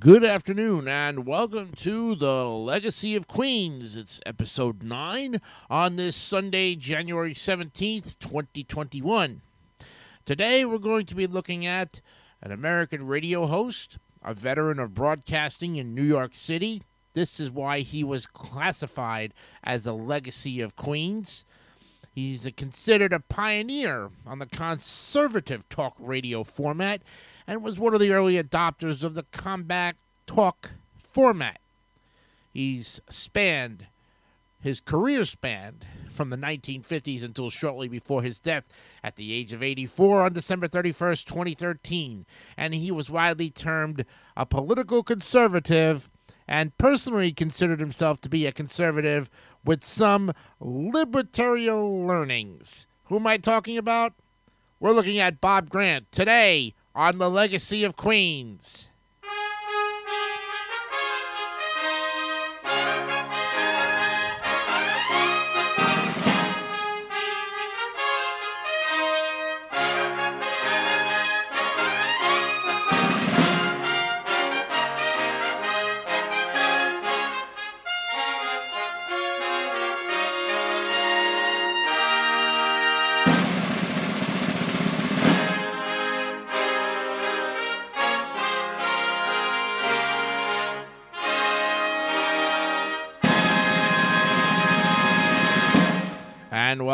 Good 0.00 0.24
afternoon 0.24 0.88
and 0.88 1.26
welcome 1.26 1.72
to 1.76 2.14
the 2.14 2.46
Legacy 2.46 3.14
of 3.16 3.28
Queens. 3.28 3.96
It's 3.96 4.18
episode 4.24 4.82
9 4.82 5.42
on 5.68 5.96
this 5.96 6.16
Sunday, 6.16 6.74
January 6.74 7.34
17th, 7.34 8.18
2021. 8.18 9.42
Today 10.24 10.64
we're 10.64 10.78
going 10.78 11.04
to 11.04 11.14
be 11.14 11.26
looking 11.26 11.66
at 11.66 12.00
an 12.40 12.50
American 12.50 13.06
radio 13.06 13.44
host, 13.44 13.98
a 14.24 14.32
veteran 14.32 14.78
of 14.78 14.94
broadcasting 14.94 15.76
in 15.76 15.94
New 15.94 16.02
York 16.02 16.34
City. 16.34 16.82
This 17.12 17.38
is 17.38 17.50
why 17.50 17.80
he 17.80 18.02
was 18.02 18.26
classified 18.26 19.34
as 19.62 19.86
a 19.86 19.92
Legacy 19.92 20.62
of 20.62 20.76
Queens. 20.76 21.44
He's 22.14 22.48
considered 22.56 23.12
a 23.12 23.20
pioneer 23.20 24.10
on 24.26 24.38
the 24.38 24.46
conservative 24.46 25.68
talk 25.68 25.94
radio 25.98 26.42
format 26.42 27.02
and 27.50 27.64
was 27.64 27.80
one 27.80 27.92
of 27.92 27.98
the 27.98 28.12
early 28.12 28.40
adopters 28.40 29.02
of 29.02 29.14
the 29.14 29.24
combat 29.32 29.96
talk 30.24 30.70
format. 30.96 31.58
He's 32.52 33.00
spanned 33.08 33.88
his 34.62 34.78
career 34.78 35.24
spanned 35.24 35.84
from 36.12 36.30
the 36.30 36.36
1950s 36.36 37.24
until 37.24 37.50
shortly 37.50 37.88
before 37.88 38.22
his 38.22 38.38
death 38.38 38.68
at 39.02 39.16
the 39.16 39.32
age 39.32 39.52
of 39.52 39.64
84 39.64 40.22
on 40.22 40.32
December 40.32 40.68
31st, 40.68 41.24
2013, 41.24 42.24
and 42.56 42.74
he 42.74 42.92
was 42.92 43.10
widely 43.10 43.50
termed 43.50 44.04
a 44.36 44.46
political 44.46 45.02
conservative 45.02 46.08
and 46.46 46.76
personally 46.78 47.32
considered 47.32 47.80
himself 47.80 48.20
to 48.20 48.28
be 48.28 48.46
a 48.46 48.52
conservative 48.52 49.28
with 49.64 49.82
some 49.82 50.32
libertarian 50.60 52.06
learnings. 52.06 52.86
Who 53.06 53.16
am 53.16 53.26
I 53.26 53.38
talking 53.38 53.76
about? 53.76 54.12
We're 54.78 54.92
looking 54.92 55.18
at 55.18 55.40
Bob 55.40 55.68
Grant 55.68 56.12
today 56.12 56.74
on 56.94 57.18
the 57.18 57.30
legacy 57.30 57.84
of 57.84 57.96
Queens. 57.96 58.90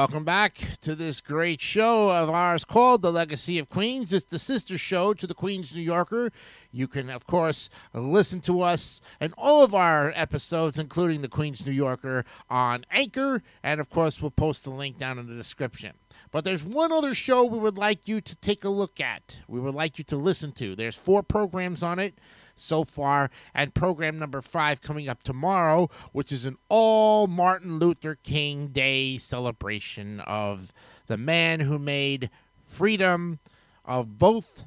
Welcome 0.06 0.22
back 0.22 0.54
to 0.80 0.94
this 0.94 1.20
great 1.20 1.60
show 1.60 2.10
of 2.16 2.30
ours 2.30 2.64
called 2.64 3.02
The 3.02 3.10
Legacy 3.10 3.58
of 3.58 3.68
Queens. 3.68 4.12
It's 4.12 4.24
the 4.24 4.38
sister 4.38 4.78
show 4.78 5.12
to 5.14 5.26
the 5.26 5.34
Queens 5.34 5.74
New 5.74 5.82
Yorker. 5.82 6.30
You 6.70 6.86
can, 6.86 7.10
of 7.10 7.26
course, 7.26 7.68
listen 7.92 8.38
to 8.42 8.62
us 8.62 9.00
and 9.18 9.34
all 9.36 9.64
of 9.64 9.74
our 9.74 10.12
episodes, 10.14 10.78
including 10.78 11.22
the 11.22 11.28
Queens 11.28 11.66
New 11.66 11.72
Yorker, 11.72 12.24
on 12.48 12.84
Anchor. 12.88 13.42
And, 13.64 13.80
of 13.80 13.90
course, 13.90 14.22
we'll 14.22 14.30
post 14.30 14.62
the 14.62 14.70
link 14.70 14.96
down 14.96 15.18
in 15.18 15.26
the 15.26 15.34
description. 15.34 15.94
But 16.30 16.44
there's 16.44 16.62
one 16.62 16.92
other 16.92 17.12
show 17.12 17.44
we 17.44 17.58
would 17.58 17.76
like 17.76 18.06
you 18.06 18.20
to 18.20 18.36
take 18.36 18.62
a 18.62 18.68
look 18.68 19.00
at. 19.00 19.38
We 19.48 19.58
would 19.58 19.74
like 19.74 19.98
you 19.98 20.04
to 20.04 20.16
listen 20.16 20.52
to. 20.52 20.76
There's 20.76 20.94
four 20.94 21.24
programs 21.24 21.82
on 21.82 21.98
it 21.98 22.16
so 22.56 22.84
far, 22.84 23.30
and 23.54 23.74
program 23.74 24.18
number 24.18 24.40
five 24.40 24.80
coming 24.82 25.08
up 25.08 25.22
tomorrow, 25.22 25.88
which 26.12 26.32
is 26.32 26.46
an 26.46 26.56
all 26.68 27.26
Martin 27.26 27.78
Luther 27.78 28.16
King 28.22 28.68
Day 28.68 29.18
celebration 29.18 30.20
of 30.20 30.72
the 31.06 31.18
man 31.18 31.60
who 31.60 31.78
made 31.78 32.30
freedom 32.66 33.38
of 33.84 34.18
both 34.18 34.64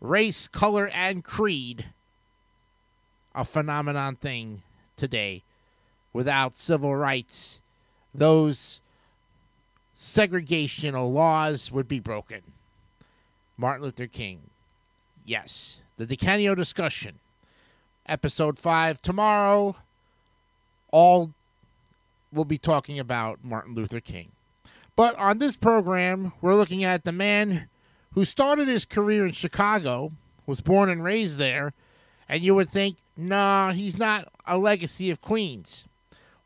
race, 0.00 0.48
color, 0.48 0.88
and 0.88 1.22
creed 1.24 1.86
a 3.34 3.44
phenomenon 3.44 4.16
thing 4.16 4.62
today. 4.96 5.42
Without 6.12 6.56
civil 6.56 6.94
rights, 6.94 7.62
those 8.14 8.80
segregational 9.96 11.12
laws 11.12 11.72
would 11.72 11.88
be 11.88 12.00
broken. 12.00 12.42
Martin 13.56 13.84
Luther 13.84 14.06
King. 14.06 14.40
Yes, 15.24 15.82
the 15.96 16.06
Decanio 16.06 16.56
discussion 16.56 17.20
episode 18.12 18.58
five 18.58 19.00
tomorrow. 19.00 19.74
All 20.92 21.32
we'll 22.30 22.44
be 22.44 22.58
talking 22.58 22.98
about 22.98 23.42
Martin 23.42 23.74
Luther 23.74 24.00
King. 24.00 24.32
But 24.94 25.16
on 25.16 25.38
this 25.38 25.56
program, 25.56 26.32
we're 26.42 26.54
looking 26.54 26.84
at 26.84 27.04
the 27.04 27.12
man 27.12 27.70
who 28.12 28.26
started 28.26 28.68
his 28.68 28.84
career 28.84 29.24
in 29.24 29.32
Chicago, 29.32 30.12
was 30.44 30.60
born 30.60 30.90
and 30.90 31.02
raised 31.02 31.38
there, 31.38 31.72
and 32.28 32.42
you 32.42 32.54
would 32.54 32.68
think, 32.68 32.98
nah, 33.16 33.72
he's 33.72 33.96
not 33.96 34.28
a 34.46 34.58
legacy 34.58 35.10
of 35.10 35.22
Queens. 35.22 35.86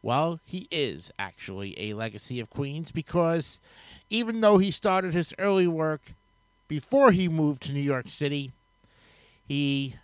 Well, 0.02 0.38
he 0.44 0.68
is 0.70 1.10
actually 1.18 1.76
a 1.80 1.94
legacy 1.94 2.38
of 2.38 2.48
Queens 2.48 2.92
because 2.92 3.60
even 4.08 4.40
though 4.40 4.58
he 4.58 4.70
started 4.70 5.14
his 5.14 5.34
early 5.36 5.66
work 5.66 6.02
before 6.68 7.10
he 7.10 7.28
moved 7.28 7.62
to 7.62 7.72
New 7.72 7.80
York 7.80 8.08
City, 8.08 8.52
he 9.48 9.96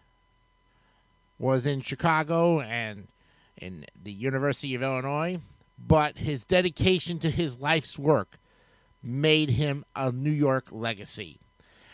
was 1.43 1.67
in 1.67 1.81
Chicago 1.81 2.61
and 2.61 3.09
in 3.57 3.85
the 4.01 4.13
University 4.13 4.77
of 4.77 4.83
Illinois, 4.83 5.41
but 5.77 6.19
his 6.19 6.45
dedication 6.45 7.19
to 7.19 7.31
his 7.31 7.59
life's 7.59 7.99
work 7.99 8.39
made 9.03 9.51
him 9.51 9.85
a 9.97 10.13
New 10.13 10.31
York 10.31 10.67
legacy. 10.71 11.41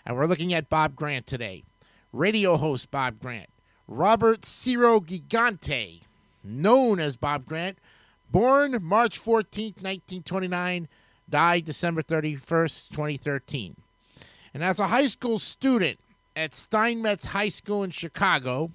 And 0.05 0.17
we're 0.17 0.27
looking 0.27 0.53
at 0.53 0.69
Bob 0.69 0.95
Grant 0.95 1.27
today. 1.27 1.65
Radio 2.13 2.59
host 2.59 2.91
Bob 2.91 3.19
Grant, 3.21 3.49
Robert 3.87 4.45
Ciro 4.45 5.01
Gigante, 5.01 6.03
known 6.45 7.01
as 7.01 7.17
Bob 7.17 7.47
Grant, 7.47 7.79
born 8.31 8.77
March 8.83 9.17
14, 9.17 9.75
1929, 9.81 10.89
died 11.29 11.65
December 11.65 12.03
31st, 12.03 12.91
2013. 12.91 13.77
And 14.53 14.63
as 14.63 14.79
a 14.79 14.89
high 14.89 15.07
school 15.07 15.39
student 15.39 16.01
at 16.37 16.55
Steinmetz 16.55 17.27
High 17.27 17.49
School 17.49 17.83
in 17.83 17.91
Chicago, 17.91 18.73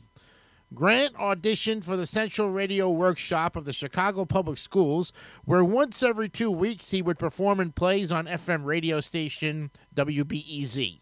Grant 0.73 1.13
auditioned 1.15 1.83
for 1.83 1.95
the 1.95 2.07
Central 2.07 2.49
Radio 2.49 2.89
Workshop 2.89 3.55
of 3.55 3.65
the 3.65 3.73
Chicago 3.73 4.25
Public 4.25 4.57
Schools, 4.57 5.13
where 5.45 5.63
once 5.63 6.01
every 6.01 6.29
two 6.29 6.49
weeks 6.49 6.89
he 6.89 7.01
would 7.01 7.19
perform 7.19 7.59
in 7.59 7.73
plays 7.73 8.11
on 8.11 8.25
FM 8.25 8.65
radio 8.65 8.99
station 8.99 9.69
WBEZ. 9.93 10.99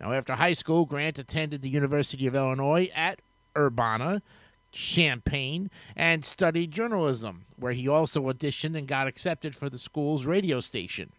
Now, 0.00 0.10
after 0.10 0.34
high 0.34 0.54
school, 0.54 0.86
Grant 0.86 1.20
attended 1.20 1.62
the 1.62 1.68
University 1.68 2.26
of 2.26 2.34
Illinois 2.34 2.90
at 2.94 3.20
Urbana, 3.56 4.22
Champaign, 4.72 5.70
and 5.94 6.24
studied 6.24 6.72
journalism, 6.72 7.46
where 7.54 7.74
he 7.74 7.86
also 7.86 8.22
auditioned 8.22 8.76
and 8.76 8.88
got 8.88 9.06
accepted 9.06 9.54
for 9.54 9.70
the 9.70 9.78
school's 9.78 10.26
radio 10.26 10.58
station. 10.58 11.12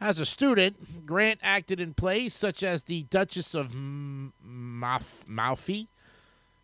As 0.00 0.20
a 0.20 0.26
student, 0.26 1.06
Grant 1.06 1.40
acted 1.42 1.80
in 1.80 1.94
plays 1.94 2.34
such 2.34 2.62
as 2.62 2.82
The 2.82 3.04
Duchess 3.04 3.54
of 3.54 3.74
Malfi, 3.74 5.88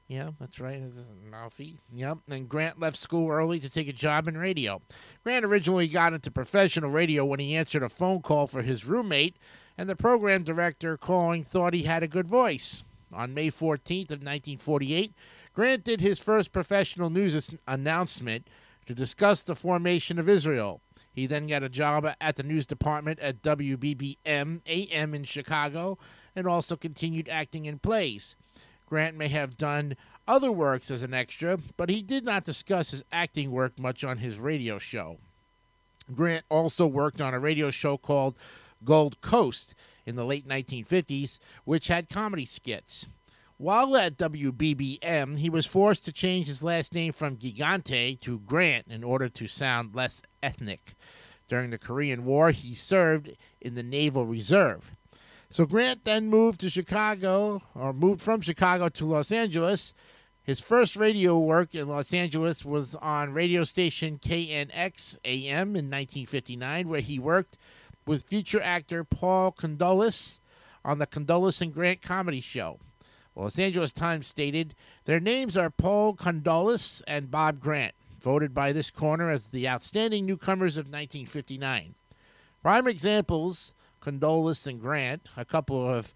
yeah, 0.08 0.30
that's 0.40 0.58
right. 0.58 0.82
Malfi. 1.30 1.78
Yep. 1.94 2.18
And 2.30 2.48
Grant 2.48 2.80
left 2.80 2.96
school 2.96 3.30
early 3.30 3.60
to 3.60 3.68
take 3.68 3.88
a 3.88 3.92
job 3.92 4.26
in 4.26 4.38
radio. 4.38 4.80
Grant 5.22 5.44
originally 5.44 5.86
got 5.86 6.14
into 6.14 6.30
professional 6.30 6.90
radio 6.90 7.26
when 7.26 7.40
he 7.40 7.54
answered 7.54 7.82
a 7.82 7.90
phone 7.90 8.22
call 8.22 8.46
for 8.46 8.62
his 8.62 8.86
roommate, 8.86 9.36
and 9.76 9.86
the 9.86 9.94
program 9.94 10.44
director 10.44 10.96
calling 10.96 11.44
thought 11.44 11.74
he 11.74 11.82
had 11.82 12.02
a 12.02 12.08
good 12.08 12.26
voice. 12.26 12.84
On 13.12 13.34
May 13.34 13.50
14th 13.50 14.10
of 14.10 14.22
1948, 14.22 15.12
Grant 15.52 15.84
did 15.84 16.00
his 16.00 16.18
first 16.18 16.52
professional 16.52 17.10
news 17.10 17.50
announcement 17.66 18.48
to 18.86 18.94
discuss 18.94 19.42
the 19.42 19.54
formation 19.54 20.18
of 20.18 20.28
Israel. 20.28 20.80
He 21.12 21.26
then 21.26 21.48
got 21.48 21.62
a 21.62 21.68
job 21.68 22.08
at 22.18 22.36
the 22.36 22.42
news 22.42 22.64
department 22.64 23.18
at 23.20 23.42
WBBM 23.42 24.60
AM 24.66 25.14
in 25.14 25.24
Chicago 25.24 25.98
and 26.34 26.46
also 26.46 26.76
continued 26.76 27.28
acting 27.28 27.66
in 27.66 27.78
plays. 27.78 28.36
Grant 28.88 29.16
may 29.16 29.28
have 29.28 29.58
done 29.58 29.96
other 30.28 30.52
works 30.52 30.90
as 30.90 31.02
an 31.02 31.14
extra, 31.14 31.58
but 31.76 31.88
he 31.88 32.02
did 32.02 32.24
not 32.24 32.44
discuss 32.44 32.92
his 32.92 33.04
acting 33.10 33.50
work 33.50 33.78
much 33.78 34.04
on 34.04 34.18
his 34.18 34.38
radio 34.38 34.78
show. 34.78 35.18
Grant 36.14 36.44
also 36.48 36.86
worked 36.86 37.20
on 37.20 37.34
a 37.34 37.40
radio 37.40 37.70
show 37.70 37.96
called 37.96 38.36
Gold 38.84 39.20
Coast 39.20 39.74
in 40.06 40.14
the 40.14 40.24
late 40.24 40.46
1950s, 40.46 41.38
which 41.64 41.88
had 41.88 42.08
comedy 42.08 42.44
skits. 42.44 43.08
While 43.56 43.96
at 43.96 44.16
WBBM, 44.16 45.38
he 45.38 45.50
was 45.50 45.66
forced 45.66 46.04
to 46.04 46.12
change 46.12 46.46
his 46.46 46.62
last 46.62 46.94
name 46.94 47.12
from 47.12 47.36
Gigante 47.36 48.20
to 48.20 48.38
Grant 48.38 48.86
in 48.88 49.02
order 49.02 49.28
to 49.28 49.48
sound 49.48 49.96
less 49.96 50.22
ethnic. 50.42 50.94
During 51.48 51.70
the 51.70 51.78
Korean 51.78 52.24
War, 52.24 52.52
he 52.52 52.74
served 52.74 53.36
in 53.60 53.74
the 53.74 53.82
Naval 53.82 54.26
Reserve. 54.26 54.92
So 55.50 55.64
Grant 55.64 56.04
then 56.04 56.28
moved 56.28 56.60
to 56.60 56.70
Chicago, 56.70 57.62
or 57.74 57.92
moved 57.92 58.20
from 58.20 58.42
Chicago 58.42 58.88
to 58.90 59.06
Los 59.06 59.32
Angeles, 59.32 59.94
His 60.48 60.62
first 60.62 60.96
radio 60.96 61.38
work 61.38 61.74
in 61.74 61.88
Los 61.88 62.14
Angeles 62.14 62.64
was 62.64 62.94
on 62.94 63.34
radio 63.34 63.64
station 63.64 64.18
KNX 64.18 65.18
AM 65.22 65.76
in 65.76 65.90
1959, 65.90 66.88
where 66.88 67.02
he 67.02 67.18
worked 67.18 67.58
with 68.06 68.22
future 68.22 68.62
actor 68.62 69.04
Paul 69.04 69.52
Condylis 69.52 70.40
on 70.86 71.00
the 71.00 71.06
Condylis 71.06 71.60
and 71.60 71.74
Grant 71.74 72.00
comedy 72.00 72.40
show. 72.40 72.80
Los 73.36 73.58
Angeles 73.58 73.92
Times 73.92 74.26
stated, 74.26 74.74
Their 75.04 75.20
names 75.20 75.54
are 75.54 75.68
Paul 75.68 76.16
Condylis 76.16 77.02
and 77.06 77.30
Bob 77.30 77.60
Grant, 77.60 77.92
voted 78.18 78.54
by 78.54 78.72
this 78.72 78.90
corner 78.90 79.30
as 79.30 79.48
the 79.48 79.68
outstanding 79.68 80.24
newcomers 80.24 80.78
of 80.78 80.86
1959. 80.86 81.94
Prime 82.62 82.88
examples 82.88 83.74
Condylis 84.00 84.66
and 84.66 84.80
Grant, 84.80 85.28
a 85.36 85.44
couple 85.44 85.86
of 85.86 86.14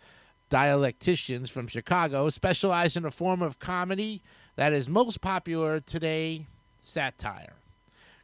dialecticians 0.52 1.50
from 1.50 1.66
Chicago, 1.66 2.28
specialize 2.28 2.94
in 2.94 3.06
a 3.06 3.10
form 3.10 3.40
of 3.40 3.58
comedy 3.58 4.22
that 4.56 4.74
is 4.74 4.86
most 4.86 5.22
popular 5.22 5.80
today 5.80 6.46
satire. 6.78 7.54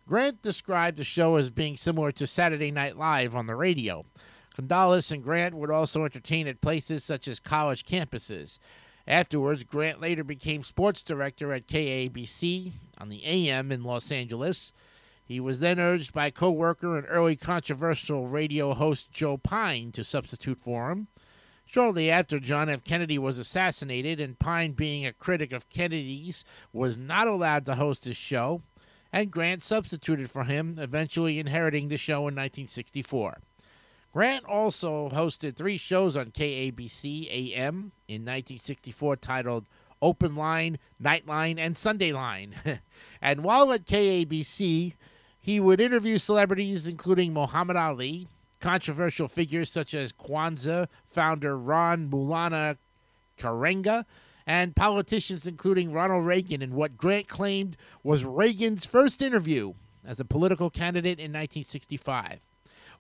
Grant 0.07 0.43
described 0.43 0.99
the 0.99 1.05
show 1.05 1.37
as 1.37 1.49
being 1.49 1.75
similar 1.75 2.13
to 2.13 2.27
Saturday 2.27 2.71
Night 2.71 2.99
Live 2.99 3.35
on 3.35 3.47
the 3.47 3.55
radio. 3.55 4.05
Condylis 4.55 5.11
and 5.11 5.23
Grant 5.23 5.55
would 5.55 5.71
also 5.71 6.05
entertain 6.05 6.47
at 6.47 6.61
places 6.61 7.03
such 7.03 7.29
as 7.29 7.41
college 7.41 7.85
campuses. 7.85 8.59
Afterwards, 9.07 9.65
Grant 9.65 9.99
later 9.99 10.23
became 10.23 10.63
sports 10.63 11.03
director 11.03 11.51
at 11.55 11.67
KABC 11.67 12.73
on 12.99 13.09
the 13.09 13.25
AM 13.25 13.73
in 13.73 13.85
Los 13.85 14.13
Angeles. 14.13 14.75
He 15.25 15.41
was 15.41 15.61
then 15.61 15.81
urged 15.81 16.13
by 16.13 16.29
co 16.29 16.51
worker 16.51 16.99
and 16.99 17.07
early 17.09 17.37
controversial 17.37 18.27
radio 18.27 18.75
host 18.75 19.11
Joe 19.13 19.39
Pine 19.39 19.93
to 19.93 20.05
substitute 20.05 20.61
for 20.61 20.91
him. 20.91 21.09
Shortly 21.71 22.11
after 22.11 22.41
John 22.41 22.71
F. 22.71 22.83
Kennedy 22.83 23.19
was 23.19 23.39
assassinated, 23.39 24.21
and 24.21 24.39
Pine, 24.39 24.73
being 24.73 25.05
a 25.05 25.13
critic 25.13 25.53
of 25.53 25.69
Kennedy's, 25.69 26.43
was 26.73 26.97
not 26.97 27.29
allowed 27.29 27.67
to 27.67 27.75
host 27.75 28.07
his 28.07 28.17
show, 28.17 28.63
and 29.13 29.31
Grant 29.31 29.63
substituted 29.63 30.31
for 30.31 30.45
him, 30.45 30.77
eventually 30.79 31.39
inheriting 31.39 31.89
the 31.89 31.99
show 31.99 32.21
in 32.21 32.35
1964. 32.35 33.41
Grant 34.15 34.47
also 34.47 35.11
hosted 35.11 35.57
three 35.57 35.77
shows 35.77 36.17
on 36.17 36.31
KABC 36.31 37.29
AM 37.31 37.93
in 38.09 38.23
1964 38.23 39.17
titled 39.17 39.67
Open 40.01 40.37
Line, 40.37 40.79
Nightline, 41.03 41.59
and 41.59 41.77
Sunday 41.77 42.15
Line. 42.15 42.55
and 43.21 43.45
while 43.45 43.71
at 43.75 43.85
KABC, 43.85 44.95
he 45.39 45.61
would 45.61 45.83
interview 45.83 46.17
celebrities 46.17 46.87
including 46.87 47.35
Muhammad 47.35 47.77
Ali, 47.77 48.27
Controversial 48.61 49.29
figures 49.29 49.71
such 49.71 49.95
as 49.95 50.13
Kwanzaa 50.13 50.89
founder 51.07 51.57
Ron 51.57 52.11
Maulana 52.11 52.77
Karenga 53.39 54.05
and 54.47 54.75
politicians 54.75 55.47
including 55.47 55.93
Ronald 55.93 56.27
Reagan 56.27 56.63
in 56.63 56.75
what 56.75 56.97
Grant 56.97 57.29
claimed 57.29 57.77
was 58.03 58.25
Reagan's 58.25 58.85
first 58.85 59.23
interview 59.23 59.75
as 60.05 60.19
a 60.19 60.25
political 60.25 60.71
candidate 60.71 61.19
in 61.19 61.31
1965. 61.31 62.41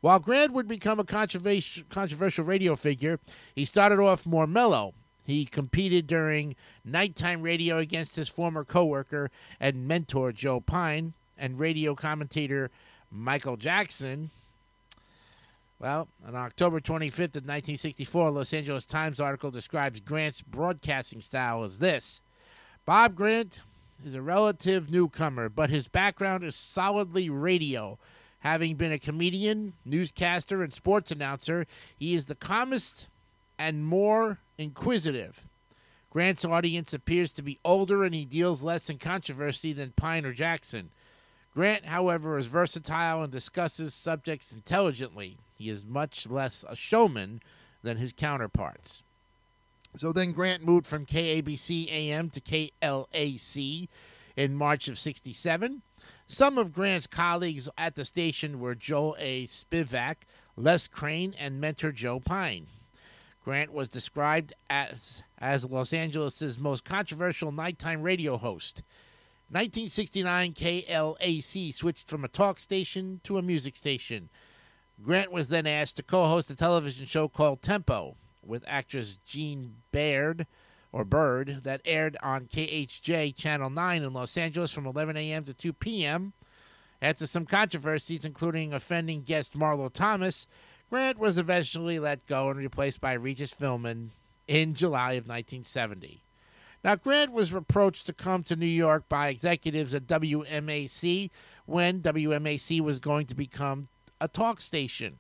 While 0.01 0.21
Grant 0.21 0.53
would 0.53 0.69
become 0.69 1.01
a 1.01 1.05
controversial, 1.05 1.85
controversial 1.89 2.45
radio 2.45 2.77
figure, 2.77 3.19
he 3.55 3.65
started 3.65 3.99
off 3.99 4.27
more 4.27 4.47
mellow. 4.47 4.95
He 5.25 5.45
competed 5.45 6.07
during 6.07 6.55
nighttime 6.85 7.43
radio 7.43 7.79
against 7.79 8.17
his 8.17 8.29
former 8.29 8.65
coworker 8.65 9.31
and 9.59 9.89
mentor 9.89 10.33
Joe 10.33 10.61
Pine 10.61 11.15
and 11.37 11.59
radio 11.59 11.95
commentator 11.95 12.71
Michael 13.11 13.57
Jackson, 13.57 14.31
well, 15.81 16.09
on 16.27 16.35
October 16.35 16.81
25th 16.81 17.37
of 17.37 17.47
1964, 17.47 18.31
Los 18.31 18.53
Angeles 18.53 18.85
Times 18.85 19.21
article 19.21 19.51
describes 19.51 20.01
Grant's 20.01 20.43
broadcasting 20.43 21.21
style 21.21 21.63
as 21.63 21.79
this 21.79 22.21
Bob 22.85 23.15
Grant 23.15 23.61
is 24.05 24.15
a 24.15 24.23
relative 24.23 24.91
newcomer, 24.91 25.49
but 25.49 25.71
his 25.71 25.89
background 25.89 26.43
is 26.43 26.57
solidly 26.57 27.31
radio. 27.31 27.99
Having 28.41 28.77
been 28.77 28.93
a 28.93 28.99
comedian, 28.99 29.75
newscaster, 29.85 30.63
and 30.63 30.73
sports 30.73 31.11
announcer, 31.11 31.67
he 31.97 32.15
is 32.15 32.27
the 32.27 32.35
calmest 32.35 33.09
and 33.59 33.85
more 33.85 34.39
inquisitive. 34.57 35.47
Grant's 36.11 36.45
audience 36.45 36.95
appears 36.95 37.33
to 37.33 37.43
be 37.43 37.59
older 37.65 38.05
and 38.05 38.15
he 38.15 38.25
deals 38.25 38.63
less 38.63 38.89
in 38.89 38.99
controversy 38.99 39.73
than 39.73 39.93
Pine 39.93 40.25
or 40.25 40.33
Jackson. 40.33 40.91
Grant, 41.55 41.87
however, 41.87 42.39
is 42.39 42.47
versatile 42.47 43.23
and 43.23 43.33
discusses 43.33 43.93
subjects 43.93 44.53
intelligently. 44.53 45.39
He 45.59 45.69
is 45.69 45.85
much 45.85 46.31
less 46.31 46.65
a 46.69 46.77
showman 46.77 47.41
than 47.83 47.97
his 47.97 48.13
counterparts. 48.13 49.03
So 49.97 50.13
then 50.13 50.33
Grant 50.33 50.65
moved 50.65 50.87
from 50.87 51.05
KABC 51.05 51.91
AM 51.91 52.31
to 52.31 52.41
KLAC 52.41 53.89
in 54.37 54.55
March 54.55 54.87
of 54.87 54.99
67. 54.99 55.83
Some 56.27 56.59
of 56.59 56.73
Grant's 56.73 57.09
colleagues 57.09 57.69
at 57.77 57.97
the 57.97 58.05
station 58.05 58.61
were 58.61 58.77
Joel 58.77 59.17
A. 59.19 59.45
Spivak, 59.47 60.17
Les 60.57 60.87
Crane, 60.87 61.35
and 61.39 61.61
mentor 61.61 61.91
Joe 61.91 62.21
Pine. 62.21 62.69
Grant 63.45 63.73
was 63.73 63.89
described 63.89 64.53
as, 64.69 65.23
as 65.39 65.71
Los 65.71 65.93
Angeles' 65.93 66.59
most 66.59 66.85
controversial 66.85 67.51
nighttime 67.51 68.03
radio 68.03 68.37
host. 68.37 68.83
1969 69.51 70.53
KLAC 70.53 71.73
switched 71.73 72.07
from 72.07 72.25
a 72.25 72.29
talk 72.29 72.61
station 72.61 73.21
to 73.25 73.39
a 73.39 73.43
music 73.43 73.75
station. 73.75 74.29
Grant 75.03 75.31
was 75.31 75.49
then 75.49 75.67
asked 75.67 75.97
to 75.97 76.03
co 76.03 76.27
host 76.27 76.51
a 76.51 76.57
television 76.57 77.07
show 77.07 77.29
called 77.29 77.63
Tempo 77.63 78.17
with 78.45 78.65
actress 78.67 79.19
Jean 79.25 79.77
Baird 79.93 80.47
or 80.91 81.05
Bird 81.05 81.61
that 81.63 81.81
aired 81.85 82.17
on 82.23 82.47
KHJ 82.47 83.37
Channel 83.37 83.71
9 83.71 84.03
in 84.03 84.13
Los 84.13 84.37
Angeles 84.37 84.73
from 84.73 84.87
11 84.87 85.17
a.m. 85.17 85.45
to 85.45 85.55
2 85.55 85.73
p.m. 85.73 86.33
After 87.01 87.27
some 87.27 87.47
controversies, 87.47 88.25
including 88.25 88.73
offending 88.73 89.23
guest 89.23 89.57
Marlo 89.57 89.93
Thomas, 89.93 90.49
Grant 90.91 91.19
was 91.19 91.39
eventually 91.39 91.99
let 91.99 92.27
go 92.27 92.51
and 92.51 92.59
replaced 92.59 93.01
by 93.01 93.13
Regis 93.13 93.55
Philbin 93.55 94.09
in 94.49 94.75
July 94.75 95.13
of 95.13 95.29
1970. 95.29 96.23
Now, 96.83 96.97
Grant 96.97 97.33
was 97.33 97.53
approached 97.53 98.07
to 98.07 98.13
come 98.13 98.43
to 98.45 98.57
New 98.57 98.67
York 98.67 99.09
by 99.09 99.29
executives 99.29 99.95
at 99.95 100.07
WMAC 100.07 101.31
when 101.67 102.01
WMAC 102.01 102.81
was 102.81 102.99
going 102.99 103.27
to 103.27 103.35
become 103.35 103.89
a 104.21 104.29
talk 104.29 104.61
station. 104.61 105.19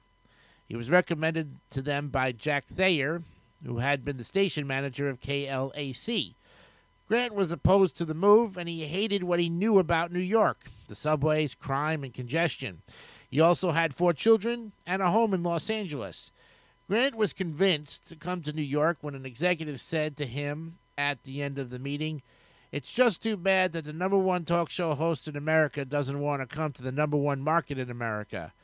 He 0.66 0.76
was 0.76 0.90
recommended 0.90 1.56
to 1.70 1.82
them 1.82 2.08
by 2.08 2.32
Jack 2.32 2.66
Thayer, 2.66 3.22
who 3.64 3.78
had 3.78 4.04
been 4.04 4.16
the 4.16 4.24
station 4.24 4.66
manager 4.66 5.08
of 5.08 5.20
KLAC. 5.20 6.34
Grant 7.08 7.34
was 7.34 7.50
opposed 7.50 7.96
to 7.96 8.04
the 8.04 8.14
move 8.14 8.58
and 8.58 8.68
he 8.68 8.86
hated 8.86 9.24
what 9.24 9.40
he 9.40 9.48
knew 9.48 9.78
about 9.78 10.12
New 10.12 10.18
York 10.18 10.66
the 10.88 10.94
subways, 10.94 11.54
crime, 11.54 12.02
and 12.02 12.14
congestion. 12.14 12.80
He 13.30 13.40
also 13.40 13.72
had 13.72 13.94
four 13.94 14.14
children 14.14 14.72
and 14.86 15.02
a 15.02 15.10
home 15.10 15.34
in 15.34 15.42
Los 15.42 15.68
Angeles. 15.68 16.32
Grant 16.88 17.14
was 17.14 17.34
convinced 17.34 18.08
to 18.08 18.16
come 18.16 18.40
to 18.42 18.54
New 18.54 18.62
York 18.62 18.96
when 19.02 19.14
an 19.14 19.26
executive 19.26 19.80
said 19.80 20.16
to 20.16 20.24
him 20.24 20.78
at 20.96 21.24
the 21.24 21.42
end 21.42 21.58
of 21.58 21.68
the 21.68 21.78
meeting, 21.78 22.22
It's 22.72 22.90
just 22.90 23.22
too 23.22 23.36
bad 23.36 23.72
that 23.74 23.84
the 23.84 23.92
number 23.92 24.16
one 24.16 24.46
talk 24.46 24.70
show 24.70 24.94
host 24.94 25.28
in 25.28 25.36
America 25.36 25.84
doesn't 25.84 26.20
want 26.20 26.40
to 26.40 26.56
come 26.56 26.72
to 26.72 26.82
the 26.82 26.92
number 26.92 27.18
one 27.18 27.40
market 27.40 27.78
in 27.78 27.90
America. 27.90 28.54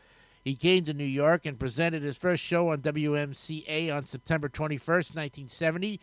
He 0.44 0.54
came 0.56 0.84
to 0.84 0.92
New 0.92 1.04
York 1.04 1.46
and 1.46 1.58
presented 1.58 2.02
his 2.02 2.18
first 2.18 2.44
show 2.44 2.68
on 2.68 2.82
WMCA 2.82 3.90
on 3.90 4.04
September 4.04 4.50
21st, 4.50 5.14
1970, 5.16 5.98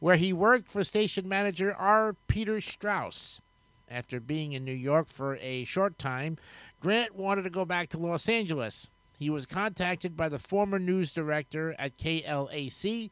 where 0.00 0.16
he 0.16 0.32
worked 0.32 0.68
for 0.68 0.82
station 0.82 1.28
manager 1.28 1.72
R. 1.72 2.16
Peter 2.26 2.60
Strauss. 2.60 3.40
After 3.88 4.18
being 4.18 4.52
in 4.52 4.64
New 4.64 4.72
York 4.72 5.06
for 5.06 5.36
a 5.36 5.64
short 5.64 5.96
time, 5.96 6.38
Grant 6.80 7.14
wanted 7.14 7.42
to 7.42 7.50
go 7.50 7.64
back 7.64 7.88
to 7.90 7.98
Los 7.98 8.28
Angeles. 8.28 8.90
He 9.16 9.30
was 9.30 9.46
contacted 9.46 10.16
by 10.16 10.28
the 10.28 10.40
former 10.40 10.80
news 10.80 11.12
director 11.12 11.76
at 11.78 11.96
KLAC, 11.96 13.10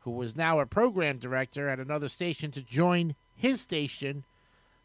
who 0.00 0.12
was 0.12 0.36
now 0.36 0.60
a 0.60 0.66
program 0.66 1.18
director 1.18 1.68
at 1.68 1.80
another 1.80 2.08
station, 2.08 2.52
to 2.52 2.62
join 2.62 3.16
his 3.34 3.60
station, 3.60 4.22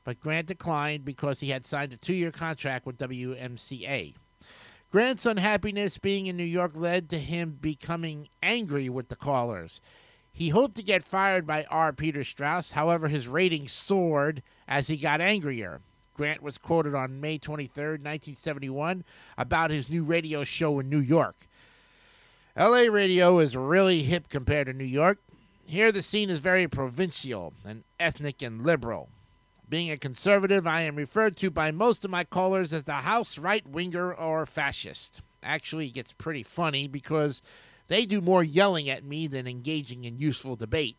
but 0.03 0.19
Grant 0.19 0.47
declined 0.47 1.05
because 1.05 1.41
he 1.41 1.49
had 1.49 1.67
signed 1.67 1.93
a 1.93 1.97
two 1.97 2.15
year 2.15 2.31
contract 2.31 2.87
with 2.87 2.97
WMCA. 2.97 4.15
Grant's 4.95 5.25
unhappiness 5.25 5.97
being 5.97 6.25
in 6.25 6.37
New 6.37 6.45
York 6.45 6.71
led 6.73 7.09
to 7.09 7.19
him 7.19 7.57
becoming 7.59 8.29
angry 8.41 8.87
with 8.87 9.09
the 9.09 9.15
callers. 9.17 9.81
He 10.31 10.47
hoped 10.47 10.75
to 10.75 10.83
get 10.83 11.03
fired 11.03 11.45
by 11.45 11.65
R. 11.69 11.91
Peter 11.91 12.23
Strauss, 12.23 12.71
however, 12.71 13.09
his 13.09 13.27
ratings 13.27 13.73
soared 13.73 14.41
as 14.69 14.87
he 14.87 14.95
got 14.95 15.19
angrier. 15.19 15.81
Grant 16.13 16.41
was 16.41 16.57
quoted 16.57 16.95
on 16.95 17.19
May 17.19 17.37
23, 17.37 17.83
1971, 17.83 19.03
about 19.37 19.69
his 19.69 19.89
new 19.89 20.01
radio 20.01 20.45
show 20.45 20.79
in 20.79 20.89
New 20.89 21.01
York. 21.01 21.49
LA 22.55 22.83
radio 22.89 23.39
is 23.39 23.57
really 23.57 24.03
hip 24.03 24.29
compared 24.29 24.67
to 24.67 24.73
New 24.73 24.85
York. 24.85 25.17
Here, 25.65 25.91
the 25.91 26.01
scene 26.01 26.29
is 26.29 26.39
very 26.39 26.69
provincial 26.69 27.51
and 27.65 27.83
ethnic 27.99 28.41
and 28.41 28.65
liberal. 28.65 29.09
Being 29.67 29.89
a 29.89 29.97
conservative, 29.97 30.67
I 30.67 30.81
am 30.81 30.95
referred 30.95 31.35
to 31.37 31.49
by 31.49 31.71
most 31.71 32.05
of 32.05 32.11
my 32.11 32.23
callers 32.23 32.71
as 32.71 32.83
the 32.83 32.93
house 32.93 33.39
right 33.39 33.67
winger 33.67 34.13
or 34.13 34.45
fascist. 34.45 35.23
Actually, 35.41 35.87
it 35.87 35.95
gets 35.95 36.13
pretty 36.13 36.43
funny 36.43 36.87
because 36.87 37.41
they 37.87 38.05
do 38.05 38.21
more 38.21 38.43
yelling 38.43 38.89
at 38.89 39.03
me 39.03 39.25
than 39.27 39.47
engaging 39.47 40.05
in 40.05 40.19
useful 40.19 40.55
debate. 40.55 40.97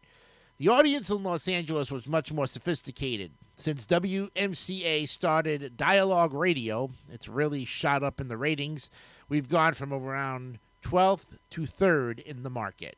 The 0.59 0.69
audience 0.69 1.11
in 1.11 1.23
Los 1.23 1.47
Angeles 1.47 1.93
was 1.93 2.09
much 2.09 2.33
more 2.33 2.47
sophisticated. 2.47 3.33
Since 3.55 3.87
WMCA 3.87 5.07
started 5.07 5.77
dialogue 5.77 6.35
radio, 6.35 6.91
it's 7.13 7.29
really 7.29 7.65
shot 7.65 8.03
up 8.03 8.21
in 8.21 8.29
the 8.29 8.37
ratings. 8.37 8.91
We've 9.29 9.49
gone 9.49 9.75
from 9.75 9.93
around 9.93 10.59
12th 10.83 11.39
to 11.51 11.63
3rd 11.63 12.21
in 12.21 12.43
the 12.43 12.51
market. 12.51 12.97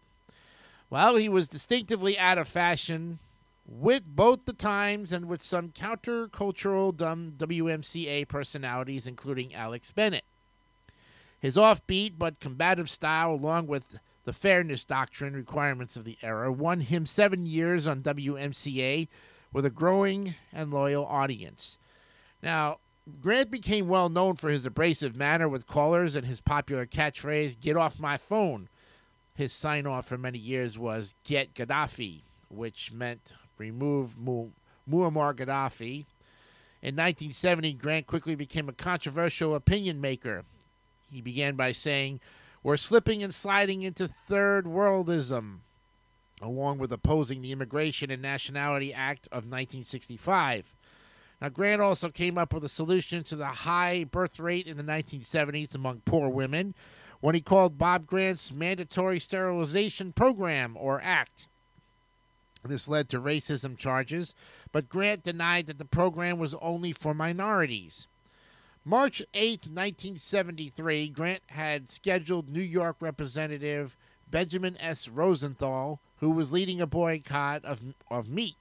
Well, 0.88 1.16
he 1.16 1.28
was 1.28 1.48
distinctively 1.48 2.18
out 2.18 2.38
of 2.38 2.48
fashion 2.48 3.18
with 3.70 4.02
both 4.06 4.46
the 4.46 4.54
times 4.54 5.12
and 5.12 5.26
with 5.26 5.42
some 5.42 5.68
countercultural 5.68 6.94
WMCA 6.94 8.26
personalities, 8.26 9.06
including 9.06 9.54
Alex 9.54 9.92
Bennett. 9.92 10.24
His 11.38 11.56
offbeat 11.56 12.14
but 12.18 12.40
combative 12.40 12.88
style, 12.88 13.32
along 13.32 13.66
with 13.66 14.00
the 14.24 14.32
fairness 14.32 14.84
doctrine 14.84 15.34
requirements 15.34 15.96
of 15.96 16.04
the 16.04 16.16
era, 16.22 16.50
won 16.50 16.80
him 16.80 17.04
seven 17.04 17.44
years 17.44 17.86
on 17.86 18.02
WMCA 18.02 19.06
with 19.52 19.66
a 19.66 19.70
growing 19.70 20.34
and 20.52 20.72
loyal 20.72 21.06
audience. 21.06 21.78
Now, 22.42 22.78
Grant 23.20 23.50
became 23.50 23.88
well 23.88 24.08
known 24.08 24.34
for 24.34 24.48
his 24.48 24.66
abrasive 24.66 25.14
manner 25.14 25.48
with 25.48 25.66
callers 25.66 26.14
and 26.14 26.26
his 26.26 26.40
popular 26.40 26.86
catchphrase, 26.86 27.58
Get 27.60 27.76
off 27.76 28.00
my 28.00 28.16
phone. 28.16 28.68
His 29.34 29.52
sign 29.52 29.86
off 29.86 30.06
for 30.06 30.18
many 30.18 30.38
years 30.38 30.78
was 30.78 31.14
Get 31.24 31.54
Gaddafi, 31.54 32.22
which 32.48 32.92
meant 32.92 33.32
remove 33.58 34.16
Mu- 34.16 34.50
Muammar 34.88 35.34
Gaddafi. 35.34 36.06
In 36.80 36.94
1970, 36.94 37.72
Grant 37.74 38.06
quickly 38.06 38.34
became 38.34 38.68
a 38.68 38.72
controversial 38.72 39.54
opinion 39.54 40.00
maker. 40.00 40.44
He 41.10 41.20
began 41.20 41.56
by 41.56 41.72
saying, 41.72 42.20
We're 42.62 42.76
slipping 42.76 43.22
and 43.22 43.34
sliding 43.34 43.82
into 43.82 44.06
third 44.06 44.66
worldism, 44.66 45.58
along 46.40 46.78
with 46.78 46.92
opposing 46.92 47.42
the 47.42 47.52
Immigration 47.52 48.10
and 48.10 48.22
Nationality 48.22 48.94
Act 48.94 49.26
of 49.28 49.44
1965. 49.44 50.76
Now, 51.40 51.48
Grant 51.48 51.80
also 51.80 52.10
came 52.10 52.36
up 52.36 52.52
with 52.52 52.64
a 52.64 52.68
solution 52.68 53.22
to 53.24 53.36
the 53.36 53.46
high 53.46 54.04
birth 54.04 54.40
rate 54.40 54.66
in 54.66 54.76
the 54.76 54.82
1970s 54.82 55.74
among 55.74 56.02
poor 56.04 56.28
women 56.28 56.74
when 57.20 57.34
he 57.34 57.40
called 57.40 57.78
Bob 57.78 58.06
Grant's 58.06 58.52
Mandatory 58.52 59.18
Sterilization 59.18 60.12
Program, 60.12 60.76
or 60.78 61.00
ACT. 61.00 61.47
This 62.64 62.88
led 62.88 63.08
to 63.10 63.20
racism 63.20 63.76
charges, 63.76 64.34
but 64.72 64.88
Grant 64.88 65.22
denied 65.22 65.66
that 65.66 65.78
the 65.78 65.84
program 65.84 66.38
was 66.38 66.54
only 66.56 66.92
for 66.92 67.14
minorities. 67.14 68.08
March 68.84 69.22
8, 69.34 69.68
1973, 69.68 71.08
Grant 71.10 71.42
had 71.48 71.88
scheduled 71.88 72.48
New 72.48 72.62
York 72.62 72.96
Representative 73.00 73.96
Benjamin 74.30 74.76
S. 74.78 75.08
Rosenthal, 75.08 76.00
who 76.16 76.30
was 76.30 76.52
leading 76.52 76.80
a 76.80 76.86
boycott 76.86 77.64
of, 77.64 77.82
of 78.10 78.28
meat. 78.28 78.56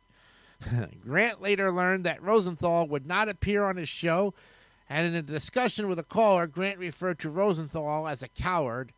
Grant 1.02 1.42
later 1.42 1.72
learned 1.72 2.04
that 2.04 2.22
Rosenthal 2.22 2.88
would 2.88 3.06
not 3.06 3.30
appear 3.30 3.64
on 3.64 3.78
his 3.78 3.90
show, 3.90 4.34
and 4.90 5.08
in 5.08 5.16
a 5.16 5.22
discussion 5.22 5.88
with 5.88 6.00
a 6.00 6.04
caller, 6.04 6.48
Grant 6.48 6.80
referred 6.80 7.20
to 7.20 7.30
Rosenthal 7.30 8.08
as 8.08 8.24
a 8.24 8.28
coward. 8.28 8.94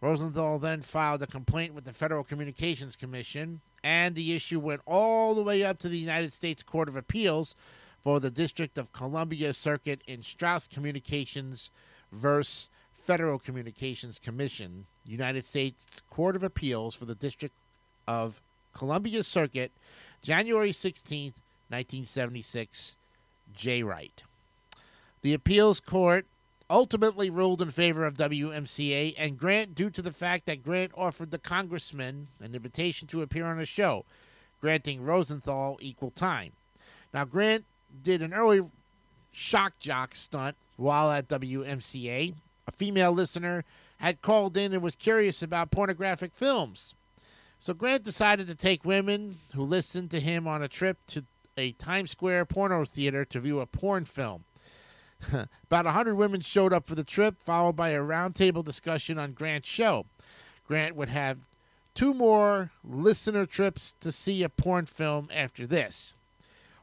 Rosenthal 0.00 0.58
then 0.58 0.80
filed 0.80 1.22
a 1.22 1.26
complaint 1.26 1.74
with 1.74 1.84
the 1.84 1.92
Federal 1.92 2.24
Communications 2.24 2.96
Commission, 2.96 3.60
and 3.82 4.14
the 4.14 4.34
issue 4.34 4.60
went 4.60 4.82
all 4.86 5.34
the 5.34 5.42
way 5.42 5.64
up 5.64 5.78
to 5.78 5.88
the 5.88 5.98
United 5.98 6.32
States 6.32 6.62
Court 6.62 6.88
of 6.88 6.96
Appeals 6.96 7.54
for 8.02 8.20
the 8.20 8.30
District 8.30 8.78
of 8.78 8.92
Columbia 8.92 9.52
Circuit 9.52 10.02
in 10.06 10.22
Strauss 10.22 10.66
Communications 10.66 11.70
versus 12.12 12.70
Federal 12.92 13.38
Communications 13.38 14.18
Commission, 14.18 14.86
United 15.04 15.44
States 15.44 16.02
Court 16.10 16.36
of 16.36 16.42
Appeals 16.42 16.94
for 16.94 17.04
the 17.04 17.14
District 17.14 17.54
of 18.06 18.40
Columbia 18.72 19.22
Circuit, 19.22 19.72
January 20.22 20.70
16th, 20.70 21.40
1976, 21.68 22.96
J. 23.54 23.82
Wright. 23.82 24.22
The 25.22 25.34
appeals 25.34 25.80
court 25.80 26.26
ultimately 26.70 27.28
ruled 27.28 27.60
in 27.60 27.70
favor 27.70 28.06
of 28.06 28.14
WMCA 28.14 29.14
and 29.18 29.36
Grant 29.36 29.74
due 29.74 29.90
to 29.90 30.00
the 30.00 30.12
fact 30.12 30.46
that 30.46 30.62
Grant 30.62 30.92
offered 30.96 31.32
the 31.32 31.38
congressman 31.38 32.28
an 32.40 32.54
invitation 32.54 33.08
to 33.08 33.22
appear 33.22 33.46
on 33.46 33.58
a 33.58 33.64
show, 33.64 34.04
granting 34.60 35.02
Rosenthal 35.02 35.76
equal 35.80 36.12
time. 36.12 36.52
Now, 37.12 37.24
Grant 37.24 37.64
did 38.02 38.22
an 38.22 38.32
early 38.32 38.62
shock 39.32 39.78
jock 39.80 40.14
stunt 40.14 40.56
while 40.76 41.10
at 41.10 41.28
WMCA. 41.28 42.34
A 42.66 42.72
female 42.72 43.12
listener 43.12 43.64
had 43.98 44.22
called 44.22 44.56
in 44.56 44.72
and 44.72 44.82
was 44.82 44.96
curious 44.96 45.42
about 45.42 45.70
pornographic 45.70 46.32
films. 46.34 46.94
So 47.58 47.74
Grant 47.74 48.04
decided 48.04 48.46
to 48.46 48.54
take 48.54 48.84
women 48.84 49.40
who 49.54 49.62
listened 49.62 50.10
to 50.12 50.20
him 50.20 50.46
on 50.46 50.62
a 50.62 50.68
trip 50.68 50.96
to 51.08 51.24
a 51.56 51.72
Times 51.72 52.12
Square 52.12 52.46
porno 52.46 52.84
theater 52.84 53.24
to 53.26 53.40
view 53.40 53.60
a 53.60 53.66
porn 53.66 54.04
film. 54.06 54.44
About 55.64 55.84
100 55.84 56.14
women 56.14 56.40
showed 56.40 56.72
up 56.72 56.86
for 56.86 56.94
the 56.94 57.04
trip, 57.04 57.40
followed 57.42 57.76
by 57.76 57.90
a 57.90 58.00
roundtable 58.00 58.64
discussion 58.64 59.18
on 59.18 59.32
Grant's 59.32 59.68
show. 59.68 60.06
Grant 60.66 60.96
would 60.96 61.08
have 61.08 61.46
two 61.94 62.14
more 62.14 62.70
listener 62.84 63.46
trips 63.46 63.94
to 64.00 64.12
see 64.12 64.42
a 64.42 64.48
porn 64.48 64.86
film 64.86 65.28
after 65.34 65.66
this. 65.66 66.14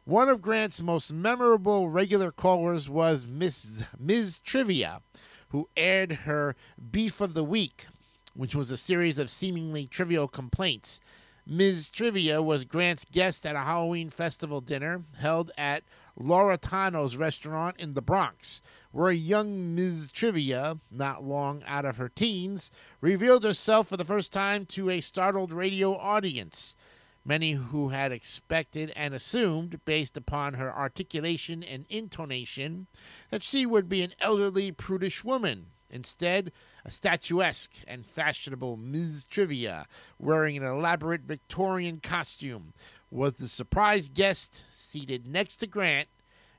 One 0.03 0.29
of 0.29 0.41
Grant's 0.41 0.81
most 0.81 1.11
memorable 1.11 1.89
regular 1.89 2.31
callers 2.31 2.89
was 2.89 3.27
Miss 3.27 3.83
Ms. 3.99 4.39
Trivia, 4.39 5.01
who 5.49 5.69
aired 5.75 6.11
her 6.23 6.55
Beef 6.91 7.19
of 7.19 7.33
the 7.33 7.43
Week, 7.43 7.87
which 8.33 8.55
was 8.55 8.71
a 8.71 8.77
series 8.77 9.19
of 9.19 9.29
seemingly 9.29 9.87
trivial 9.87 10.27
complaints. 10.27 10.99
Ms. 11.45 11.89
Trivia 11.89 12.41
was 12.41 12.65
Grant's 12.65 13.05
guest 13.05 13.45
at 13.45 13.55
a 13.55 13.61
Halloween 13.61 14.09
festival 14.09 14.61
dinner 14.61 15.03
held 15.19 15.51
at 15.57 15.83
Lauretano's 16.19 17.15
restaurant 17.17 17.75
in 17.79 17.93
the 17.93 18.01
Bronx, 18.01 18.61
where 18.91 19.09
a 19.09 19.15
young 19.15 19.75
Ms. 19.75 20.11
Trivia, 20.11 20.79
not 20.89 21.23
long 21.23 21.63
out 21.67 21.85
of 21.85 21.97
her 21.97 22.09
teens, 22.09 22.71
revealed 23.01 23.43
herself 23.43 23.87
for 23.87 23.97
the 23.97 24.05
first 24.05 24.33
time 24.33 24.65
to 24.65 24.89
a 24.89 24.99
startled 24.99 25.53
radio 25.53 25.95
audience. 25.95 26.75
Many 27.23 27.53
who 27.53 27.89
had 27.89 28.11
expected 28.11 28.93
and 28.95 29.13
assumed, 29.13 29.83
based 29.85 30.15
upon 30.15 30.53
her 30.53 30.73
articulation 30.73 31.61
and 31.61 31.85
intonation, 31.89 32.87
that 33.29 33.43
she 33.43 33.65
would 33.65 33.89
be 33.89 34.01
an 34.01 34.13
elderly, 34.19 34.71
prudish 34.71 35.23
woman. 35.23 35.67
Instead, 35.89 36.51
a 36.83 36.91
statuesque 36.91 37.83
and 37.87 38.05
fashionable 38.05 38.77
Ms. 38.77 39.25
Trivia, 39.29 39.87
wearing 40.19 40.57
an 40.57 40.63
elaborate 40.63 41.21
Victorian 41.21 41.99
costume, 42.01 42.73
was 43.09 43.33
the 43.35 43.47
surprise 43.47 44.09
guest 44.09 44.65
seated 44.73 45.27
next 45.27 45.57
to 45.57 45.67
Grant 45.67 46.09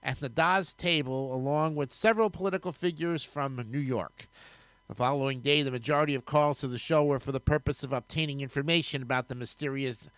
at 0.03 0.21
the 0.21 0.29
Dawes 0.29 0.73
table, 0.73 1.35
along 1.35 1.75
with 1.75 1.93
several 1.93 2.31
political 2.31 2.73
figures 2.73 3.25
from 3.25 3.63
New 3.71 3.79
York. 3.79 4.29
The 4.89 4.95
following 4.95 5.41
day, 5.41 5.63
the 5.63 5.71
majority 5.71 6.15
of 6.15 6.25
calls 6.25 6.61
to 6.61 6.69
the 6.69 6.79
show 6.79 7.05
were 7.05 7.21
for 7.21 7.33
the 7.33 7.41
purpose 7.41 7.83
of 7.83 7.93
obtaining 7.93 8.41
information 8.41 9.03
about 9.03 9.29
the 9.29 9.35
mysterious 9.35 10.09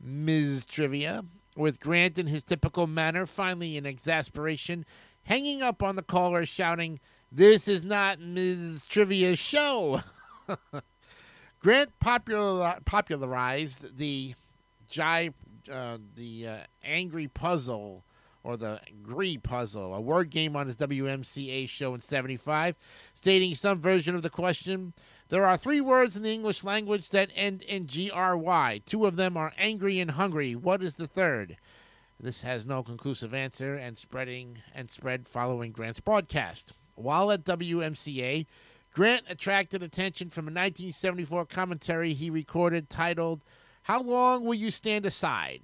Ms. 0.00 0.66
Trivia, 0.66 1.24
with 1.56 1.78
Grant 1.78 2.18
in 2.18 2.26
his 2.26 2.42
typical 2.42 2.86
manner, 2.86 3.26
finally 3.26 3.76
in 3.76 3.86
exasperation, 3.86 4.84
hanging 5.24 5.62
up 5.62 5.82
on 5.82 5.96
the 5.96 6.02
caller, 6.02 6.44
shouting, 6.46 6.98
This 7.30 7.68
is 7.68 7.84
not 7.84 8.20
Ms. 8.20 8.84
Trivia's 8.88 9.38
show. 9.38 10.00
Grant 11.60 11.98
popular, 12.00 12.78
popularized 12.84 13.98
the 13.98 14.34
jive 14.90 15.34
uh, 15.70 15.98
the 16.14 16.46
uh, 16.46 16.56
Angry 16.82 17.28
Puzzle 17.28 18.04
or 18.42 18.56
the 18.56 18.80
Gree 19.02 19.36
Puzzle, 19.36 19.94
a 19.94 20.00
word 20.00 20.30
game 20.30 20.56
on 20.56 20.66
his 20.66 20.76
WMCA 20.76 21.68
show 21.68 21.94
in 21.94 22.00
75, 22.00 22.76
stating 23.12 23.54
some 23.54 23.80
version 23.80 24.14
of 24.14 24.22
the 24.22 24.30
question. 24.30 24.94
There 25.28 25.44
are 25.44 25.56
three 25.56 25.80
words 25.80 26.16
in 26.16 26.22
the 26.22 26.32
English 26.32 26.64
language 26.64 27.10
that 27.10 27.30
end 27.34 27.62
in 27.62 27.86
GRY. 27.86 28.80
Two 28.86 29.04
of 29.04 29.16
them 29.16 29.36
are 29.36 29.52
angry 29.58 30.00
and 30.00 30.12
hungry. 30.12 30.54
What 30.54 30.82
is 30.82 30.94
the 30.94 31.06
third? 31.06 31.56
This 32.20 32.42
has 32.42 32.64
no 32.64 32.82
conclusive 32.82 33.34
answer 33.34 33.74
and 33.74 33.98
spreading 33.98 34.58
and 34.74 34.90
spread 34.90 35.28
following 35.28 35.70
Grant's 35.70 36.00
broadcast. 36.00 36.72
While 36.94 37.30
at 37.30 37.44
WMCA, 37.44 38.46
Grant 38.92 39.24
attracted 39.28 39.82
attention 39.82 40.30
from 40.30 40.46
a 40.46 40.50
1974 40.50 41.46
commentary 41.46 42.14
he 42.14 42.30
recorded 42.30 42.90
titled 42.90 43.42
how 43.84 44.02
long 44.02 44.44
will 44.44 44.54
you 44.54 44.70
stand 44.70 45.06
aside? 45.06 45.60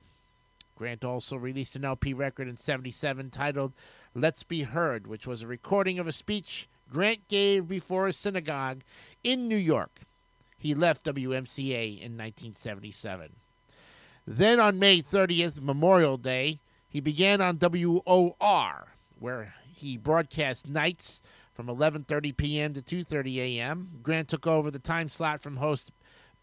Grant 0.77 1.05
also 1.05 1.37
released 1.37 1.77
an 1.77 1.85
LP 1.85 2.13
record 2.13 2.49
in 2.49 2.57
77 2.57 3.31
titled 3.31 3.73
Let's 4.15 4.43
Be 4.43 4.63
Heard, 4.63 5.07
which 5.07 5.27
was 5.27 5.43
a 5.43 5.47
recording 5.47 5.99
of 5.99 6.07
a 6.07 6.13
speech 6.13 6.69
Grant 6.91 7.27
gave 7.29 7.69
before 7.69 8.07
a 8.07 8.13
synagogue 8.13 8.83
in 9.23 9.49
New 9.49 9.57
York. 9.57 10.01
He 10.59 10.75
left 10.75 11.07
WMCA 11.07 11.89
in 11.89 12.17
1977. 12.17 13.31
Then 14.27 14.59
on 14.59 14.79
May 14.79 15.03
30th, 15.03 15.61
Memorial 15.61 16.17
Day, 16.17 16.61
he 16.89 17.01
began 17.01 17.41
on 17.41 17.59
WOR, 17.59 18.89
where 19.19 19.55
he 19.75 19.97
broadcast 19.97 20.69
nights 20.69 21.21
from 21.53 21.67
11:30 21.67 22.37
p.m. 22.37 22.75
to 22.75 22.83
2:30 22.83 23.37
a.m. 23.37 24.01
Grant 24.03 24.29
took 24.29 24.47
over 24.47 24.71
the 24.71 24.79
time 24.79 25.09
slot 25.09 25.43
from 25.43 25.57
host 25.57 25.93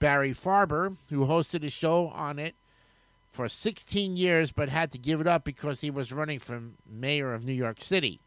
Barry 0.02 0.34
Farber, 0.34 0.98
who 1.12 1.28
hosted 1.28 1.64
a 1.64 1.70
show 1.70 2.08
on 2.08 2.40
it 2.40 2.56
for 3.32 3.48
16 3.48 4.18
years 4.18 4.52
but 4.52 4.68
had 4.68 4.92
to 4.92 4.98
give 4.98 5.22
it 5.22 5.28
up 5.28 5.46
because 5.46 5.82
he 5.82 5.92
was 5.92 6.12
running 6.12 6.40
for 6.40 6.60
mayor 6.90 7.34
of 7.34 7.46
New 7.46 7.54
York 7.54 7.80
City. 7.80 8.20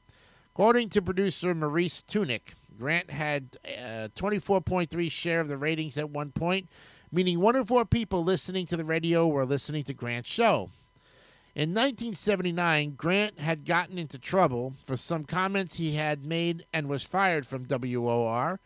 According 0.55 0.91
to 0.91 1.03
producer 1.03 1.53
Maurice 1.53 2.01
Tunick, 2.01 2.55
Grant 2.79 3.11
had 3.11 3.59
uh, 3.67 4.07
a 4.07 4.11
24.3 4.15 5.11
share 5.11 5.41
of 5.41 5.49
the 5.49 5.57
ratings 5.57 5.99
at 5.99 6.11
one 6.11 6.31
point, 6.31 6.69
meaning 7.11 7.41
one 7.41 7.57
in 7.57 7.65
four 7.65 7.85
people 7.85 8.23
listening 8.23 8.67
to 8.67 8.77
the 8.77 8.85
radio 8.85 9.27
were 9.27 9.45
listening 9.45 9.83
to 9.85 9.93
Grant's 9.95 10.31
show. 10.31 10.71
In 11.57 11.71
1979, 11.71 12.95
Grant 12.97 13.41
had 13.41 13.65
gotten 13.65 13.99
into 13.99 14.19
trouble 14.19 14.75
for 14.85 14.97
some 14.97 15.25
comments 15.25 15.77
he 15.77 15.95
had 15.95 16.25
made 16.25 16.67
and 16.73 16.89
was 16.89 17.03
fired 17.03 17.47
from 17.47 17.67
WOR. 17.67 18.61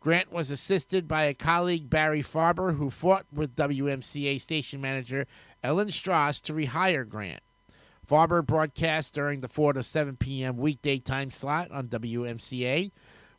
Grant 0.00 0.32
was 0.32 0.50
assisted 0.50 1.06
by 1.06 1.24
a 1.24 1.34
colleague, 1.34 1.90
Barry 1.90 2.22
Farber, 2.22 2.76
who 2.76 2.88
fought 2.88 3.26
with 3.30 3.54
WMCA 3.54 4.40
station 4.40 4.80
manager 4.80 5.26
Ellen 5.62 5.90
Strauss 5.90 6.40
to 6.40 6.54
rehire 6.54 7.06
Grant. 7.06 7.42
Farber 8.08 8.44
broadcast 8.44 9.12
during 9.12 9.42
the 9.42 9.48
4 9.48 9.74
to 9.74 9.82
7 9.82 10.16
p.m. 10.16 10.56
weekday 10.56 10.98
time 10.98 11.30
slot 11.30 11.70
on 11.70 11.88
WMCA. 11.88 12.90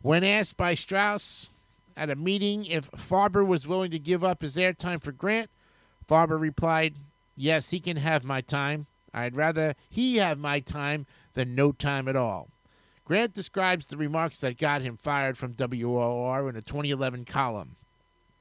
When 0.03 0.23
asked 0.23 0.55
by 0.55 0.75
Strauss 0.75 1.49
at 1.97 2.11
a 2.11 2.15
meeting 2.15 2.65
if 2.65 2.91
Farber 2.91 3.45
was 3.45 3.67
willing 3.67 3.89
to 3.91 3.99
give 3.99 4.23
up 4.23 4.43
his 4.43 4.55
airtime 4.55 5.01
for 5.01 5.11
Grant, 5.11 5.49
Farber 6.07 6.39
replied, 6.39 6.95
Yes, 7.35 7.71
he 7.71 7.79
can 7.79 7.97
have 7.97 8.23
my 8.23 8.39
time. 8.41 8.85
I'd 9.13 9.35
rather 9.35 9.73
he 9.89 10.17
have 10.17 10.37
my 10.37 10.59
time 10.59 11.07
than 11.33 11.55
no 11.55 11.71
time 11.71 12.07
at 12.07 12.15
all. 12.15 12.50
Grant 13.11 13.33
describes 13.33 13.87
the 13.87 13.97
remarks 13.97 14.39
that 14.39 14.57
got 14.57 14.81
him 14.81 14.95
fired 14.95 15.37
from 15.37 15.53
WOR 15.53 16.47
in 16.47 16.55
a 16.55 16.61
2011 16.61 17.25
column. 17.25 17.75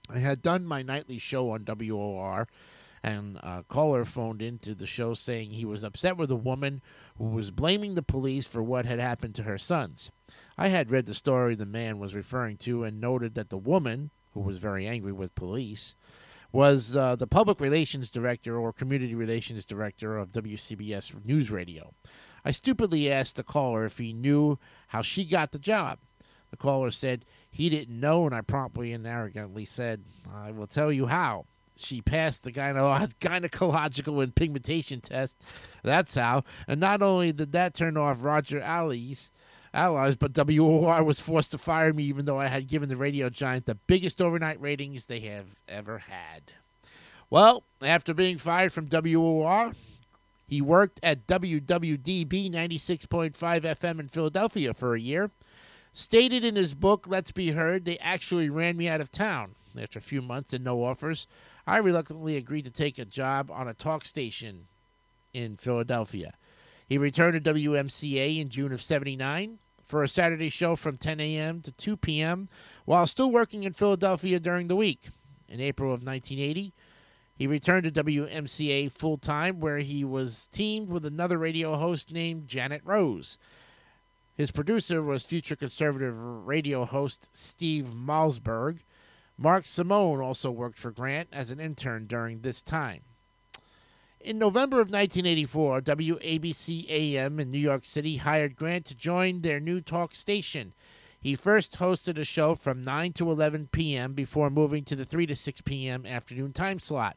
I 0.09 0.19
had 0.19 0.43
done 0.43 0.65
my 0.65 0.81
nightly 0.81 1.19
show 1.19 1.51
on 1.51 1.65
WOR, 1.65 2.47
and 3.03 3.39
a 3.39 3.65
caller 3.69 4.05
phoned 4.05 4.41
into 4.41 4.77
the 4.77 4.87
show 4.87 5.13
saying 5.13 5.51
he 5.51 5.65
was 5.65 5.83
upset 5.83 6.17
with 6.17 6.31
a 6.31 6.37
woman 6.37 6.83
who 7.19 7.25
was 7.25 7.51
blaming 7.51 7.97
the 7.97 8.03
police 8.05 8.47
for 8.47 8.63
what 8.63 8.87
had 8.87 9.01
happened 9.01 9.35
to 9.35 9.43
her 9.43 9.59
sons. 9.59 10.13
I 10.57 10.69
had 10.69 10.93
read 10.93 11.07
the 11.07 11.15
story 11.15 11.57
the 11.57 11.67
man 11.67 11.99
was 11.99 12.15
referring 12.15 12.57
to 12.59 12.85
and 12.85 13.01
noted 13.01 13.35
that 13.35 13.51
the 13.51 13.59
woman, 13.59 14.13
who 14.35 14.41
was 14.41 14.61
very 14.61 14.87
angry 14.87 15.11
with 15.11 15.35
police, 15.35 15.97
was 16.53 16.95
uh, 16.95 17.17
the 17.17 17.27
public 17.27 17.59
relations 17.59 18.09
director 18.09 18.57
or 18.57 18.73
community 18.73 19.17
relations 19.17 19.65
director 19.65 20.17
of 20.17 20.31
WCBS 20.31 21.25
News 21.25 21.51
Radio. 21.51 21.93
I 22.45 22.51
stupidly 22.51 23.11
asked 23.11 23.37
the 23.37 23.43
caller 23.43 23.85
if 23.85 23.99
he 23.99 24.13
knew 24.13 24.59
how 24.89 25.03
she 25.03 25.25
got 25.25 25.53
the 25.53 25.59
job. 25.59 25.99
The 26.51 26.57
caller 26.57 26.91
said 26.91 27.25
he 27.51 27.69
didn't 27.69 27.99
know, 27.99 28.27
and 28.27 28.35
I 28.35 28.41
promptly 28.41 28.93
and 28.93 29.07
arrogantly 29.07 29.65
said, 29.65 30.05
I 30.33 30.51
will 30.51 30.67
tell 30.67 30.93
you 30.93 31.07
how. 31.07 31.47
She 31.77 32.03
passed 32.03 32.45
the 32.45 32.53
gyne- 32.53 32.75
gynecological 33.21 34.23
and 34.23 34.35
pigmentation 34.35 35.01
test. 35.01 35.37
That's 35.83 36.15
how. 36.15 36.45
And 36.69 36.81
not 36.81 37.03
only 37.03 37.33
did 37.33 37.53
that 37.53 37.75
turn 37.75 37.97
off 37.97 38.23
Roger 38.23 38.61
Allies, 38.61 39.33
allies, 39.73 40.17
but 40.17 40.35
WOR 40.35 41.03
was 41.05 41.21
forced 41.21 41.53
to 41.53 41.59
fire 41.59 41.93
me 41.93 42.03
even 42.05 42.25
though 42.25 42.39
I 42.39 42.49
had 42.49 42.67
given 42.67 42.89
the 42.89 42.97
radio 42.97 43.31
giant 43.31 43.67
the 43.67 43.75
biggest 43.75 44.21
overnight 44.21 44.61
ratings 44.61 45.07
they 45.07 45.21
have 45.21 45.63
ever 45.69 45.99
had. 45.99 46.53
Well, 47.31 47.65
after 47.81 48.13
being 48.13 48.39
fired 48.39 48.73
from 48.73 48.89
WOR, 48.89 49.73
he 50.51 50.61
worked 50.61 50.99
at 51.05 51.29
WWDB 51.29 52.51
96.5 52.51 53.33
FM 53.37 54.01
in 54.01 54.09
Philadelphia 54.09 54.75
for 54.75 54.97
a 54.97 55.01
year. 55.01 55.31
Stated 55.93 56.45
in 56.45 56.57
his 56.57 56.75
book, 56.75 57.07
Let's 57.09 57.31
Be 57.31 57.53
Heard, 57.53 57.85
they 57.85 57.99
actually 57.99 58.51
ran 58.51 58.77
me 58.77 58.89
out 58.89 59.01
of 59.01 59.13
town. 59.13 59.55
After 59.81 60.01
a 60.01 60.03
few 60.03 60.21
months 60.21 60.53
and 60.53 60.65
no 60.65 60.83
offers, 60.83 61.29
I 61.69 61.77
reluctantly 61.77 62.37
agreed 62.37 62.65
to 62.65 62.73
take 62.73 62.99
a 62.99 63.05
job 63.05 63.49
on 63.53 63.69
a 63.69 63.75
talk 63.75 64.05
station 64.05 64.67
in 65.33 65.57
Philadelphia. 65.57 66.35
He 66.85 66.99
returned 66.99 67.45
to 67.45 67.55
WMCA 67.55 68.41
in 68.41 68.49
June 68.49 68.73
of 68.73 68.83
79 68.83 69.61
for 69.85 70.03
a 70.03 70.09
Saturday 70.09 70.49
show 70.49 70.75
from 70.75 70.97
10 70.97 71.21
a.m. 71.21 71.61
to 71.61 71.71
2 71.71 71.97
p.m. 71.97 72.49
while 72.87 73.07
still 73.07 73.31
working 73.31 73.63
in 73.63 73.73
Philadelphia 73.73 74.41
during 74.41 74.67
the 74.67 74.75
week. 74.75 75.11
In 75.49 75.61
April 75.61 75.95
of 75.95 76.03
1980, 76.03 76.73
he 77.41 77.47
returned 77.47 77.85
to 77.85 78.05
WMCA 78.05 78.93
full 78.93 79.17
time, 79.17 79.61
where 79.61 79.79
he 79.79 80.05
was 80.05 80.47
teamed 80.53 80.91
with 80.91 81.07
another 81.07 81.39
radio 81.39 81.75
host 81.75 82.13
named 82.13 82.47
Janet 82.47 82.83
Rose. 82.85 83.39
His 84.35 84.51
producer 84.51 85.03
was 85.03 85.25
future 85.25 85.57
conservative 85.57 86.15
radio 86.19 86.85
host 86.85 87.31
Steve 87.33 87.95
Malzberg. 87.95 88.81
Mark 89.39 89.65
Simone 89.65 90.21
also 90.21 90.51
worked 90.51 90.79
for 90.79 90.91
Grant 90.91 91.31
as 91.33 91.51
an 91.51 91.61
intern 91.61 92.07
during 92.07 92.43
this 92.43 92.61
time. 92.61 93.01
In 94.21 94.39
November 94.39 94.77
of 94.77 94.91
1984, 94.91 95.81
WABC 95.81 96.91
AM 96.91 97.41
in 97.41 97.51
New 97.51 97.59
York 97.59 97.87
City 97.87 98.19
hired 98.19 98.55
Grant 98.55 98.85
to 98.85 98.95
join 98.95 99.41
their 99.41 99.61
new 99.61 99.81
talk 99.81 100.15
station. 100.15 100.75
He 101.19 101.35
first 101.35 101.79
hosted 101.79 102.19
a 102.19 102.25
show 102.25 102.55
from 102.55 102.85
9 102.85 103.15
to 103.15 103.31
11 103.31 103.69
p.m. 103.73 104.13
before 104.13 104.51
moving 104.51 104.85
to 104.85 104.95
the 104.95 105.07
3 105.07 105.25
to 105.25 105.35
6 105.35 105.63
p.m. 105.63 106.05
afternoon 106.05 106.53
time 106.53 106.79
slot. 106.79 107.17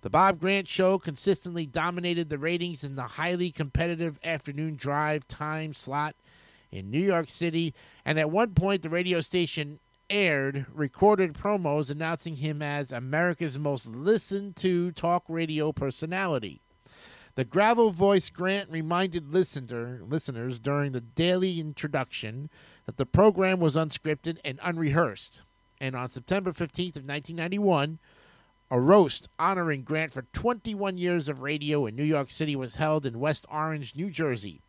The 0.00 0.10
Bob 0.10 0.38
Grant 0.38 0.68
Show 0.68 0.98
consistently 0.98 1.66
dominated 1.66 2.28
the 2.28 2.38
ratings 2.38 2.84
in 2.84 2.94
the 2.94 3.02
highly 3.02 3.50
competitive 3.50 4.20
afternoon 4.22 4.76
drive 4.76 5.26
time 5.26 5.72
slot 5.72 6.14
in 6.70 6.88
New 6.90 7.00
York 7.00 7.28
City, 7.28 7.74
and 8.04 8.18
at 8.18 8.30
one 8.30 8.54
point 8.54 8.82
the 8.82 8.90
radio 8.90 9.18
station 9.20 9.80
aired 10.08 10.66
recorded 10.72 11.34
promos 11.34 11.90
announcing 11.90 12.36
him 12.36 12.62
as 12.62 12.92
America's 12.92 13.58
most 13.58 13.86
listened 13.88 14.54
to 14.56 14.92
talk 14.92 15.24
radio 15.28 15.72
personality. 15.72 16.60
The 17.34 17.44
gravel 17.44 17.90
voice 17.90 18.30
Grant 18.30 18.70
reminded 18.70 19.32
listener, 19.32 20.00
listeners 20.06 20.58
during 20.58 20.92
the 20.92 21.00
daily 21.00 21.58
introduction 21.58 22.50
that 22.86 22.98
the 22.98 23.06
program 23.06 23.58
was 23.58 23.76
unscripted 23.76 24.38
and 24.44 24.60
unrehearsed. 24.62 25.42
And 25.80 25.94
on 25.94 26.08
September 26.08 26.50
15th 26.50 26.96
of 26.96 27.04
1991, 27.04 27.98
a 28.70 28.80
roast 28.80 29.28
honoring 29.38 29.82
Grant 29.82 30.12
for 30.12 30.22
21 30.32 30.98
years 30.98 31.28
of 31.28 31.42
radio 31.42 31.86
in 31.86 31.96
New 31.96 32.04
York 32.04 32.30
City 32.30 32.54
was 32.54 32.74
held 32.74 33.06
in 33.06 33.20
West 33.20 33.46
Orange, 33.50 33.96
New 33.96 34.10
Jersey. 34.10 34.60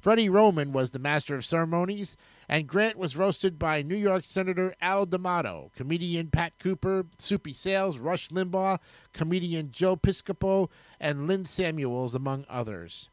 Freddie 0.00 0.28
Roman 0.28 0.72
was 0.72 0.90
the 0.90 0.98
master 0.98 1.34
of 1.34 1.46
ceremonies, 1.46 2.16
and 2.46 2.66
Grant 2.66 2.98
was 2.98 3.16
roasted 3.16 3.58
by 3.58 3.80
New 3.80 3.96
York 3.96 4.24
Senator 4.24 4.74
Al 4.82 5.06
D'Amato, 5.06 5.70
comedian 5.74 6.28
Pat 6.28 6.52
Cooper, 6.58 7.06
Soupy 7.16 7.54
Sales, 7.54 7.96
Rush 7.96 8.28
Limbaugh, 8.28 8.80
comedian 9.14 9.70
Joe 9.70 9.96
Piscopo, 9.96 10.68
and 11.00 11.26
Lynn 11.26 11.44
Samuels, 11.44 12.14
among 12.14 12.44
others. 12.50 13.08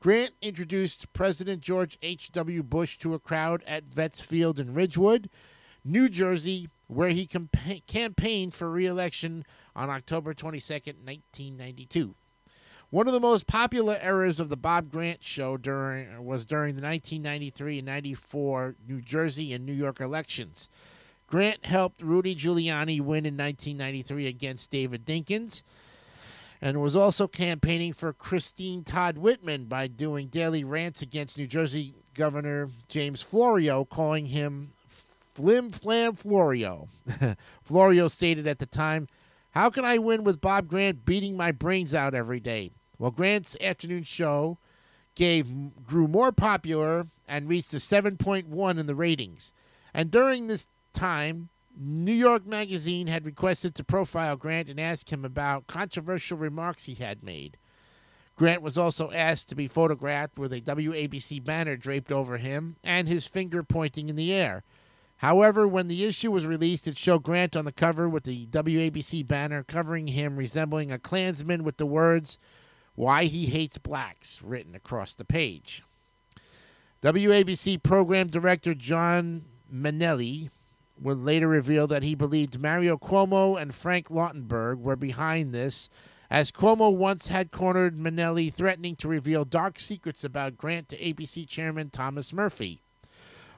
Grant 0.00 0.32
introduced 0.40 1.12
President 1.12 1.60
George 1.60 1.98
H.W. 2.00 2.62
Bush 2.62 2.96
to 2.98 3.12
a 3.12 3.18
crowd 3.18 3.62
at 3.66 3.84
Vets 3.84 4.22
Field 4.22 4.58
in 4.58 4.72
Ridgewood, 4.72 5.28
New 5.84 6.08
Jersey, 6.08 6.70
where 6.86 7.10
he 7.10 7.26
campa- 7.26 7.86
campaigned 7.86 8.54
for 8.54 8.70
re 8.70 8.86
election 8.86 9.44
on 9.74 9.90
October 9.90 10.34
22, 10.34 10.74
1992. 10.74 12.14
One 12.90 13.06
of 13.06 13.12
the 13.12 13.20
most 13.20 13.46
popular 13.46 13.98
eras 14.02 14.40
of 14.40 14.48
the 14.48 14.56
Bob 14.56 14.90
Grant 14.90 15.22
show 15.22 15.56
during 15.56 16.24
was 16.24 16.44
during 16.44 16.74
the 16.74 16.82
1993 16.82 17.78
and 17.78 17.86
94 17.86 18.74
New 18.88 19.00
Jersey 19.00 19.52
and 19.52 19.64
New 19.64 19.72
York 19.72 20.00
elections. 20.00 20.68
Grant 21.28 21.64
helped 21.66 22.02
Rudy 22.02 22.34
Giuliani 22.34 23.00
win 23.00 23.24
in 23.24 23.36
1993 23.36 24.26
against 24.26 24.72
David 24.72 25.06
Dinkins 25.06 25.62
and 26.60 26.80
was 26.80 26.96
also 26.96 27.28
campaigning 27.28 27.92
for 27.92 28.12
Christine 28.12 28.82
Todd 28.82 29.16
Whitman 29.16 29.66
by 29.66 29.86
doing 29.86 30.26
daily 30.26 30.64
rants 30.64 31.00
against 31.00 31.38
New 31.38 31.46
Jersey 31.46 31.94
Governor 32.14 32.70
James 32.88 33.22
Florio, 33.22 33.84
calling 33.84 34.26
him 34.26 34.72
Flim 35.34 35.70
Flam 35.70 36.14
Florio. 36.14 36.88
Florio 37.62 38.08
stated 38.08 38.46
at 38.46 38.58
the 38.58 38.66
time, 38.66 39.08
How 39.52 39.70
can 39.70 39.84
I 39.84 39.98
win 39.98 40.24
with 40.24 40.40
Bob 40.40 40.68
Grant 40.68 41.04
beating 41.04 41.36
my 41.36 41.52
brains 41.52 41.94
out 41.94 42.14
every 42.14 42.40
day? 42.40 42.70
Well, 42.98 43.10
Grant's 43.10 43.56
afternoon 43.60 44.04
show 44.04 44.58
gave 45.14 45.84
grew 45.84 46.06
more 46.06 46.32
popular 46.32 47.08
and 47.26 47.48
reached 47.48 47.72
a 47.74 47.78
7.1 47.78 48.78
in 48.78 48.86
the 48.86 48.94
ratings. 48.94 49.52
And 49.92 50.10
during 50.10 50.46
this 50.46 50.68
time, 50.92 51.48
New 51.76 52.12
York 52.12 52.46
Magazine 52.46 53.06
had 53.06 53.26
requested 53.26 53.74
to 53.74 53.84
profile 53.84 54.36
Grant 54.36 54.68
and 54.68 54.78
ask 54.78 55.10
him 55.12 55.24
about 55.24 55.66
controversial 55.66 56.38
remarks 56.38 56.84
he 56.84 56.94
had 56.94 57.22
made. 57.22 57.56
Grant 58.36 58.62
was 58.62 58.78
also 58.78 59.10
asked 59.10 59.48
to 59.48 59.54
be 59.54 59.66
photographed 59.66 60.38
with 60.38 60.52
a 60.52 60.60
WABC 60.60 61.44
banner 61.44 61.76
draped 61.76 62.10
over 62.10 62.38
him 62.38 62.76
and 62.82 63.08
his 63.08 63.26
finger 63.26 63.62
pointing 63.62 64.08
in 64.08 64.16
the 64.16 64.32
air. 64.32 64.62
However, 65.20 65.68
when 65.68 65.88
the 65.88 66.06
issue 66.06 66.30
was 66.30 66.46
released, 66.46 66.88
it 66.88 66.96
showed 66.96 67.24
Grant 67.24 67.54
on 67.54 67.66
the 67.66 67.72
cover 67.72 68.08
with 68.08 68.24
the 68.24 68.46
WABC 68.46 69.28
banner 69.28 69.62
covering 69.62 70.06
him 70.06 70.36
resembling 70.36 70.90
a 70.90 70.98
Klansman 70.98 71.62
with 71.62 71.76
the 71.76 71.84
words, 71.84 72.38
why 72.94 73.24
He 73.26 73.44
Hates 73.44 73.76
Blacks 73.76 74.40
written 74.40 74.74
across 74.74 75.12
the 75.12 75.26
page. 75.26 75.82
WABC 77.02 77.82
program 77.82 78.28
director 78.28 78.72
John 78.72 79.44
Mainelli 79.70 80.48
would 80.98 81.18
later 81.18 81.48
reveal 81.48 81.86
that 81.86 82.02
he 82.02 82.14
believed 82.14 82.58
Mario 82.58 82.96
Cuomo 82.96 83.60
and 83.60 83.74
Frank 83.74 84.08
Lautenberg 84.08 84.78
were 84.78 84.96
behind 84.96 85.52
this, 85.52 85.90
as 86.30 86.50
Cuomo 86.50 86.90
once 86.96 87.28
had 87.28 87.50
cornered 87.50 87.98
Mainelli, 87.98 88.50
threatening 88.50 88.96
to 88.96 89.06
reveal 89.06 89.44
dark 89.44 89.78
secrets 89.80 90.24
about 90.24 90.56
Grant 90.56 90.88
to 90.88 90.98
ABC 90.98 91.46
Chairman 91.46 91.90
Thomas 91.90 92.32
Murphy. 92.32 92.80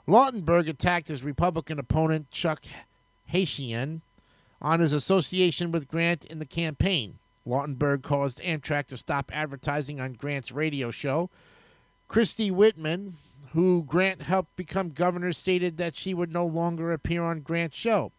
Lautenberg 0.06 0.68
attacked 0.68 1.08
his 1.08 1.22
Republican 1.22 1.78
opponent, 1.78 2.30
Chuck 2.30 2.64
Haytaian, 3.32 4.00
on 4.60 4.80
his 4.80 4.92
association 4.92 5.72
with 5.72 5.88
Grant 5.88 6.24
in 6.24 6.38
the 6.38 6.46
campaign. 6.46 7.18
Lautenberg 7.46 8.02
caused 8.02 8.40
Amtrak 8.40 8.86
to 8.86 8.96
stop 8.96 9.30
advertising 9.34 10.00
on 10.00 10.12
Grant's 10.12 10.52
radio 10.52 10.90
show. 10.90 11.30
Christie 12.08 12.50
Whitman, 12.50 13.16
who 13.52 13.84
Grant 13.84 14.22
helped 14.22 14.54
become 14.56 14.90
governor, 14.90 15.32
stated 15.32 15.76
that 15.76 15.96
she 15.96 16.14
would 16.14 16.32
no 16.32 16.46
longer 16.46 16.92
appear 16.92 17.22
on 17.24 17.40
Grant's 17.40 17.76
show. 17.76 18.12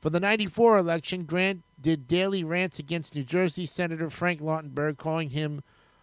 For 0.00 0.10
the 0.10 0.20
94 0.20 0.78
election, 0.78 1.24
Grant 1.24 1.62
did 1.80 2.06
daily 2.06 2.42
rants 2.42 2.78
against 2.78 3.14
New 3.14 3.24
Jersey 3.24 3.66
Senator 3.66 4.08
Frank 4.08 4.40
Lautenberg, 4.40 4.96
calling 4.96 5.30
him 5.30 5.62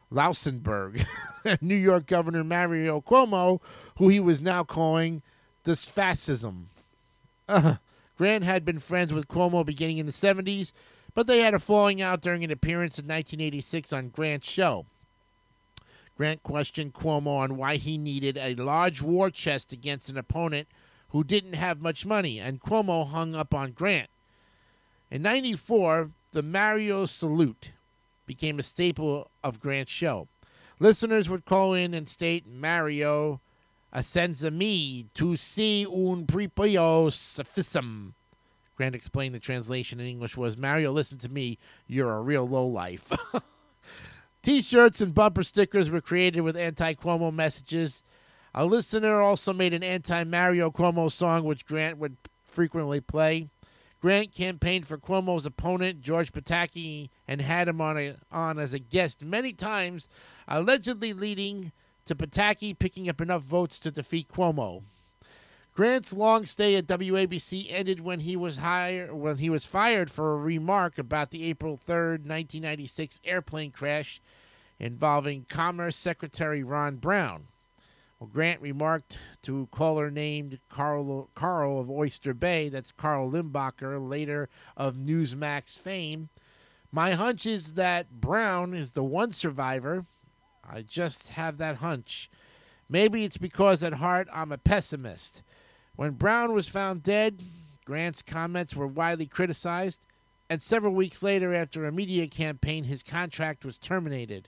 Lausenberg, 0.10 1.06
New 1.62 1.76
York 1.76 2.06
Governor 2.06 2.44
Mario 2.44 3.02
Cuomo, 3.02 3.60
who 3.98 4.10
he 4.10 4.20
was 4.20 4.42
now 4.42 4.64
calling 4.64 5.22
this 5.64 5.86
fascism. 5.86 6.70
Uh, 7.48 7.76
Grant 8.18 8.44
had 8.44 8.66
been 8.66 8.80
friends 8.80 9.14
with 9.14 9.28
Cuomo 9.28 9.66
beginning 9.66 9.98
in 9.98 10.06
the 10.06 10.12
70s, 10.12 10.74
but 11.14 11.28
they 11.28 11.40
had 11.40 11.54
a 11.54 11.60
falling 11.60 12.02
out 12.02 12.22
during 12.22 12.44
an 12.44 12.52
appearance 12.52 12.98
in 12.98 13.06
1986 13.06 13.92
on 13.94 14.10
Grant's 14.10 14.50
show. 14.50 14.86
Grant 16.16 16.42
questioned 16.42 16.94
Cuomo 16.94 17.38
on 17.38 17.58
why 17.58 17.76
he 17.76 17.98
needed 17.98 18.38
a 18.38 18.56
large 18.56 19.02
war 19.02 19.30
chest 19.30 19.72
against 19.72 20.10
an 20.10 20.18
opponent 20.18 20.68
who 21.10 21.24
didn't 21.24 21.54
have 21.54 21.80
much 21.80 22.06
money, 22.06 22.40
and 22.40 22.60
Cuomo 22.60 23.08
hung 23.08 23.36
up 23.36 23.54
on 23.54 23.72
Grant. 23.72 24.10
In 25.12 25.22
94, 25.22 26.12
the 26.32 26.44
Mario 26.44 27.06
Salute 27.06 27.72
became 28.28 28.60
a 28.60 28.64
staple 28.64 29.32
of 29.44 29.60
Grant's 29.60 29.92
show. 29.92 30.28
Listeners 30.80 31.28
would 31.28 31.46
call 31.46 31.74
in 31.74 31.96
and 31.96 32.08
state, 32.08 32.46
Mario 32.48 33.42
ascends 33.92 34.44
a 34.44 34.52
me 34.52 35.08
to 35.16 35.36
see 35.36 35.86
un 35.86 36.28
pripio 36.28 37.10
sufficum. 37.10 38.14
Grant 38.76 38.94
explained 38.94 39.34
the 39.34 39.40
translation 39.40 40.00
in 40.00 40.06
English 40.06 40.38
was, 40.38 40.56
Mario, 40.56 40.92
listen 40.92 41.18
to 41.18 41.30
me, 41.30 41.58
you're 41.88 42.14
a 42.14 42.22
real 42.22 42.48
lowlife. 42.48 43.12
T 44.44 44.62
shirts 44.62 45.02
and 45.02 45.16
bumper 45.16 45.42
stickers 45.42 45.90
were 45.90 46.00
created 46.00 46.42
with 46.42 46.56
anti 46.56 46.94
Cuomo 46.94 47.34
messages. 47.34 48.04
A 48.54 48.66
listener 48.66 49.20
also 49.20 49.52
made 49.52 49.74
an 49.74 49.84
anti 49.84 50.24
Mario 50.24 50.70
Cuomo 50.70 51.12
song, 51.12 51.44
which 51.44 51.66
Grant 51.66 51.98
would 51.98 52.18
frequently 52.46 53.02
play. 53.02 53.50
Grant 54.00 54.34
campaigned 54.34 54.86
for 54.86 54.98
Cuomo's 54.98 55.46
opponent, 55.46 56.02
George 56.02 56.32
Pataki, 56.32 57.10
and 57.28 57.42
had 57.42 57.68
him 57.68 57.82
on, 57.82 57.98
a, 57.98 58.16
on 58.32 58.60
as 58.60 58.74
a 58.74 58.80
guest 58.80 59.26
many 59.26 59.54
times, 59.54 60.08
allegedly 60.48 61.14
leading 61.14 61.72
to 62.06 62.16
Pataki 62.16 62.78
picking 62.78 63.10
up 63.10 63.20
enough 63.20 63.42
votes 63.42 63.80
to 63.80 63.92
defeat 63.92 64.28
Cuomo. 64.30 64.84
Grant's 65.74 66.14
long 66.14 66.46
stay 66.46 66.76
at 66.76 66.88
WABC 66.88 67.68
ended 67.70 68.02
when 68.02 68.22
he 68.22 68.36
was 68.36 68.58
hired 68.58 69.14
when 69.14 69.38
he 69.38 69.50
was 69.50 69.64
fired 69.64 70.10
for 70.10 70.34
a 70.34 70.38
remark 70.38 70.98
about 70.98 71.30
the 71.30 71.44
April 71.44 71.78
3rd, 71.78 72.26
1996 72.26 73.20
airplane 73.24 73.70
crash 73.70 74.20
involving 74.80 75.46
Commerce 75.48 75.96
Secretary 75.96 76.64
Ron 76.64 76.96
Brown. 76.96 77.48
Well, 78.20 78.30
Grant 78.34 78.62
remarked 78.62 79.20
to 79.44 79.68
caller 79.72 80.10
named 80.10 80.60
Carl, 80.70 81.30
Carl 81.36 81.80
of 81.80 81.90
Oyster 81.90 82.34
Bay, 82.34 82.68
that's 82.68 82.92
Carl 82.92 83.30
Limbacher, 83.30 84.10
later 84.10 84.50
of 84.76 84.96
Newsmax 84.96 85.78
fame. 85.78 86.30
My 86.92 87.12
hunch 87.14 87.46
is 87.46 87.76
that 87.76 88.20
Brown 88.20 88.74
is 88.74 88.94
the 88.94 89.04
one 89.04 89.34
survivor. 89.34 90.06
I 90.68 90.82
just 90.82 91.30
have 91.30 91.60
that 91.60 91.78
hunch. 91.78 92.30
Maybe 92.90 93.24
it's 93.24 93.38
because 93.38 93.84
at 93.84 93.94
heart 93.94 94.28
I'm 94.34 94.52
a 94.52 94.58
pessimist. 94.58 95.44
When 95.96 96.12
Brown 96.12 96.54
was 96.54 96.68
found 96.68 97.04
dead, 97.04 97.44
Grant's 97.86 98.24
comments 98.24 98.76
were 98.76 98.88
widely 98.88 99.28
criticized, 99.28 100.06
and 100.50 100.62
several 100.62 100.94
weeks 100.94 101.22
later, 101.22 101.54
after 101.54 101.86
a 101.86 101.92
media 101.92 102.28
campaign, 102.28 102.86
his 102.86 103.04
contract 103.04 103.64
was 103.64 103.78
terminated. 103.78 104.48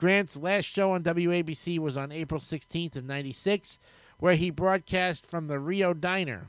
Grant's 0.00 0.38
last 0.38 0.64
show 0.64 0.92
on 0.92 1.02
WABC 1.02 1.78
was 1.78 1.94
on 1.94 2.10
April 2.10 2.40
16th 2.40 2.96
of 2.96 3.04
96, 3.04 3.78
where 4.18 4.34
he 4.34 4.48
broadcast 4.48 5.26
from 5.26 5.46
the 5.46 5.58
Rio 5.58 5.92
Diner. 5.92 6.48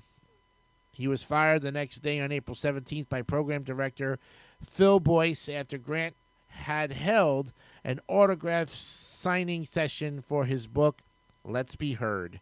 He 0.89 1.05
was 1.05 1.25
fired 1.25 1.61
the 1.61 1.71
next 1.73 1.99
day 1.99 2.21
on 2.21 2.31
April 2.31 2.55
17th 2.55 3.09
by 3.09 3.21
program 3.21 3.63
director 3.63 4.19
Phil 4.63 5.01
Boyce 5.01 5.49
after 5.49 5.77
Grant 5.77 6.15
had 6.47 6.93
held 6.93 7.51
an 7.83 7.99
autograph 8.07 8.69
signing 8.69 9.65
session 9.65 10.21
for 10.21 10.45
his 10.45 10.67
book, 10.67 11.01
Let's 11.43 11.75
Be 11.75 11.93
Heard. 11.95 12.39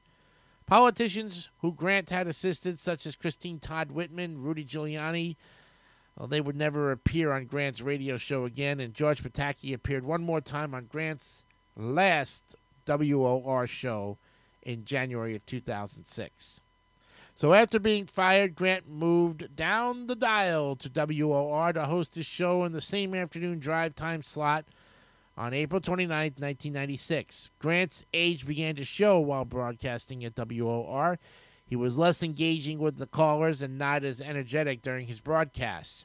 Politicians 0.68 1.50
who 1.62 1.74
Grant 1.74 2.12
had 2.12 2.28
assisted, 2.28 2.80
such 2.80 3.08
as 3.08 3.16
Christine 3.16 3.58
Todd 3.58 3.92
Whitman, 3.92 4.44
Rudy 4.44 4.64
Giuliani, 4.64 5.38
well, 6.20 6.28
they 6.28 6.42
would 6.42 6.58
never 6.58 6.92
appear 6.92 7.32
on 7.32 7.46
Grant's 7.46 7.80
radio 7.82 8.18
show 8.18 8.44
again, 8.44 8.82
and 8.82 8.94
George 8.94 9.24
Pataki 9.24 9.74
appeared 9.74 10.04
one 10.04 10.22
more 10.22 10.42
time 10.42 10.76
on 10.76 10.86
Grant's 10.86 11.46
last 11.78 12.58
WOR 12.86 13.66
show 13.66 14.18
in 14.62 14.84
January 14.84 15.34
of 15.34 15.46
2006. 15.46 16.60
So 17.36 17.54
after 17.54 17.80
being 17.80 18.06
fired, 18.06 18.54
Grant 18.54 18.90
moved 18.90 19.56
down 19.56 20.08
the 20.08 20.16
dial 20.16 20.76
to 20.76 20.90
WOR 20.90 21.72
to 21.72 21.86
host 21.86 22.16
his 22.16 22.26
show 22.26 22.66
in 22.66 22.74
the 22.74 22.82
same 22.82 23.16
afternoon 23.16 23.60
drive 23.60 23.96
time 23.96 24.22
slot 24.22 24.66
on 25.38 25.54
April 25.54 25.80
29, 25.80 26.10
1996. 26.10 27.50
Grant's 27.60 28.04
age 28.14 28.46
began 28.46 28.76
to 28.76 28.84
show 28.84 29.20
while 29.20 29.46
broadcasting 29.46 30.26
at 30.26 30.36
WOR. 30.36 31.18
He 31.66 31.78
was 31.78 31.98
less 31.98 32.22
engaging 32.22 32.80
with 32.80 32.98
the 32.98 33.08
callers 33.08 33.62
and 33.62 33.78
not 33.78 34.04
as 34.04 34.20
energetic 34.20 34.82
during 34.82 35.08
his 35.08 35.22
broadcasts. 35.22 36.04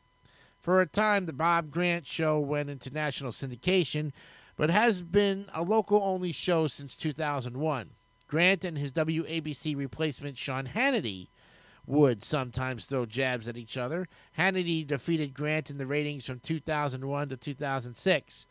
For 0.65 0.81
a 0.81 0.87
time, 0.87 1.27
the 1.27 1.35
Bob 1.35 1.71
Grant 1.71 2.07
Show 2.07 2.41
went 2.41 2.71
into 2.71 2.89
national 2.89 3.33
syndication, 3.33 4.13
but 4.57 4.71
has 4.71 5.03
been 5.03 5.45
a 5.53 5.63
local 5.63 6.01
only 6.03 6.33
show 6.33 6.67
since 6.69 6.97
2001. 6.97 7.91
Grant 8.29 8.65
and 8.65 8.79
his 8.79 8.91
WABC 8.91 9.77
replacement, 9.77 10.39
Sean 10.39 10.67
Hannity, 10.69 11.29
would 11.87 12.25
sometimes 12.25 12.87
throw 12.87 13.05
jabs 13.05 13.47
at 13.47 13.59
each 13.59 13.77
other. 13.77 14.09
Hannity 14.39 14.87
defeated 14.87 15.35
Grant 15.35 15.69
in 15.69 15.77
the 15.77 15.85
ratings 15.85 16.25
from 16.25 16.41
2001 16.41 17.29
to 17.29 17.37
2006. 17.37 18.47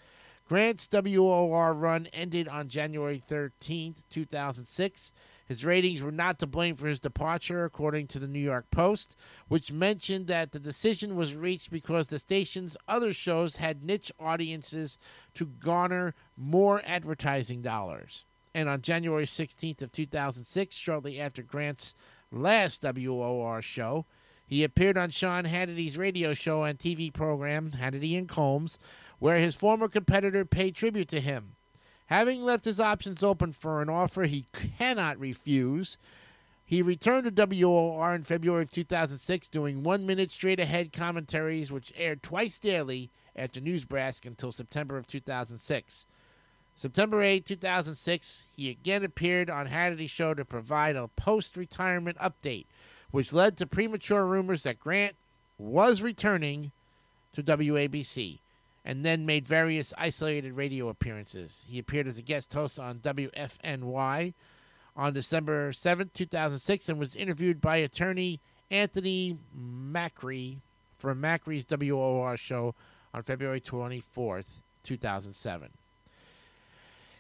Grant's 0.48 0.88
WOR 0.92 1.74
run 1.74 2.06
ended 2.14 2.48
on 2.48 2.70
January 2.70 3.18
13, 3.18 3.96
2006. 4.12 5.14
His 5.46 5.66
ratings 5.66 6.02
were 6.02 6.12
not 6.12 6.40
to 6.40 6.48
blame 6.48 6.76
for 6.76 6.88
his 6.88 7.00
departure, 7.00 7.66
according 7.66 8.08
to 8.08 8.20
the 8.20 8.28
New 8.28 8.40
York 8.40 8.72
Post, 8.72 9.16
which 9.48 9.72
mentioned 9.72 10.28
that 10.28 10.52
the 10.52 10.60
decision 10.60 11.16
was 11.16 11.36
reached 11.36 11.70
because 11.70 12.08
the 12.08 12.20
station's 12.20 12.78
other 12.88 13.12
shows 13.12 13.58
had 13.58 13.84
niche 13.84 14.12
audiences 14.20 14.98
to 15.34 15.46
garner 15.46 16.16
more 16.38 16.82
advertising 16.86 17.62
dollars. 17.62 18.26
And 18.56 18.70
on 18.70 18.82
January 18.82 19.26
16th 19.26 19.82
of 19.82 19.92
2006, 19.92 20.76
shortly 20.76 21.20
after 21.20 21.42
Grant's 21.42 21.96
last 22.32 22.84
WOR 22.84 23.62
show, 23.62 24.06
he 24.46 24.64
appeared 24.64 24.98
on 24.98 25.10
Sean 25.10 25.46
Hannity's 25.46 25.98
radio 25.98 26.34
show 26.34 26.64
and 26.64 26.78
TV 26.78 27.12
program, 27.12 27.72
Hannity 27.72 28.18
and 28.18 28.30
Colmes, 28.30 28.78
where 29.20 29.38
his 29.38 29.56
former 29.56 29.88
competitor 29.88 30.46
paid 30.46 30.76
tribute 30.76 31.08
to 31.10 31.20
him. 31.20 31.56
Having 32.08 32.44
left 32.44 32.66
his 32.66 32.80
options 32.80 33.24
open 33.24 33.54
for 33.54 33.82
an 33.82 33.90
offer 33.90 34.24
he 34.24 34.46
cannot 34.52 35.20
refuse, 35.20 35.98
he 36.66 36.82
returned 36.82 37.36
to 37.36 37.46
WOR 37.46 38.14
in 38.14 38.24
February 38.24 38.64
of 38.64 38.70
2006, 38.70 39.48
doing 39.48 39.84
one 39.84 40.06
minute 40.06 40.32
straight 40.32 40.60
ahead 40.60 40.92
commentaries, 40.92 41.72
which 41.72 41.94
aired 41.96 42.24
twice 42.24 42.60
daily 42.60 43.10
after 43.36 43.62
Newsbrask 43.62 44.26
until 44.26 44.52
September 44.52 44.98
of 44.98 45.08
2006. 45.08 46.06
September 46.76 47.22
8, 47.22 47.46
2006, 47.46 48.48
he 48.56 48.70
again 48.70 49.04
appeared 49.04 49.50
on 49.50 49.68
Hannity's 49.68 50.12
show 50.12 50.34
to 50.34 50.44
provide 50.44 50.96
a 50.96 51.08
post 51.08 51.56
retirement 51.56 52.18
update, 52.18 52.66
which 53.12 53.32
led 53.32 53.58
to 53.58 53.68
premature 53.68 54.26
rumors 54.26 54.64
that 54.64 54.80
Grant 54.80 55.16
was 55.58 56.02
returning 56.02 56.72
to 57.34 57.44
WABC 57.44 58.40
and 58.86 59.06
then 59.06 59.26
made 59.26 59.48
various 59.48 59.94
isolated 59.98 60.54
radio 60.54 60.90
appearances. 60.90 61.66
He 61.68 61.80
appeared 61.80 62.08
as 62.08 62.18
a 62.18 62.22
guest 62.22 62.54
host 62.54 62.80
on 62.80 63.00
WFNY 63.00 64.34
on 64.96 65.14
December 65.14 65.74
7, 65.74 66.12
2006, 66.14 66.90
and 66.90 67.00
was 67.00 67.16
interviewed 67.16 67.62
by 67.62 67.78
attorney 67.78 68.40
Anthony 68.70 69.38
Macri 69.58 70.58
for 70.98 71.16
Macri's 71.16 71.66
WOR 71.70 72.38
show 72.38 72.76
on 73.14 73.24
February 73.24 73.62
24th, 73.62 74.62
2007. 74.84 75.70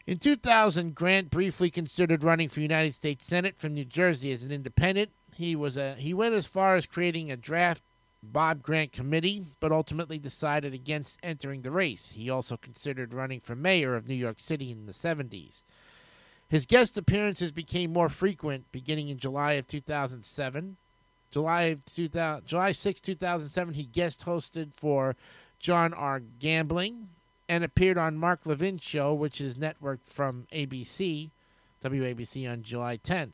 In 0.05 0.17
2000, 0.17 0.95
Grant 0.95 1.29
briefly 1.29 1.69
considered 1.69 2.23
running 2.23 2.49
for 2.49 2.59
United 2.59 2.93
States 2.93 3.25
Senate 3.25 3.57
from 3.57 3.73
New 3.73 3.85
Jersey 3.85 4.33
as 4.33 4.43
an 4.43 4.51
independent. 4.51 5.11
He 5.33 5.55
was 5.55 5.77
a 5.77 5.95
he 5.95 6.13
went 6.13 6.35
as 6.35 6.45
far 6.45 6.75
as 6.75 6.85
creating 6.85 7.31
a 7.31 7.37
draft 7.37 7.83
Bob 8.23 8.63
Grant 8.63 8.91
committee, 8.93 9.47
but 9.59 9.71
ultimately 9.71 10.17
decided 10.17 10.73
against 10.73 11.19
entering 11.21 11.61
the 11.61 11.71
race. 11.71 12.13
He 12.15 12.29
also 12.29 12.55
considered 12.55 13.13
running 13.13 13.41
for 13.41 13.55
mayor 13.55 13.95
of 13.95 14.07
New 14.07 14.15
York 14.15 14.39
City 14.39 14.71
in 14.71 14.85
the 14.85 14.93
70s. 14.93 15.63
His 16.47 16.65
guest 16.65 16.97
appearances 16.97 17.51
became 17.51 17.91
more 17.91 18.09
frequent 18.09 18.71
beginning 18.71 19.09
in 19.09 19.17
July 19.17 19.53
of 19.53 19.67
2007. 19.67 20.77
July 21.31 21.61
of 21.63 21.83
2000, 21.85 22.45
July 22.45 22.71
6, 22.71 23.01
2007, 23.01 23.73
he 23.73 23.83
guest 23.83 24.25
hosted 24.25 24.73
for 24.73 25.15
John 25.59 25.93
R. 25.93 26.21
Gambling 26.39 27.09
and 27.49 27.63
appeared 27.63 27.97
on 27.97 28.17
Mark 28.17 28.45
Levin's 28.45 28.83
show, 28.83 29.13
which 29.13 29.41
is 29.41 29.55
networked 29.55 30.05
from 30.05 30.47
ABC, 30.53 31.31
WABC 31.83 32.49
on 32.49 32.63
July 32.63 32.97
10th. 32.97 33.33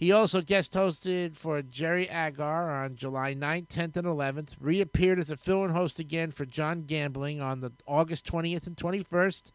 He 0.00 0.12
also 0.12 0.40
guest 0.40 0.72
hosted 0.72 1.36
for 1.36 1.60
Jerry 1.60 2.08
Agar 2.08 2.70
on 2.70 2.96
July 2.96 3.34
9th, 3.34 3.66
10th, 3.66 3.98
and 3.98 4.06
11th. 4.06 4.56
Reappeared 4.58 5.18
as 5.18 5.30
a 5.30 5.36
fill-in 5.36 5.72
host 5.72 5.98
again 5.98 6.30
for 6.30 6.46
John 6.46 6.84
Gambling 6.84 7.42
on 7.42 7.60
the 7.60 7.72
August 7.86 8.24
20th 8.24 8.66
and 8.66 8.78
21st. 8.78 9.52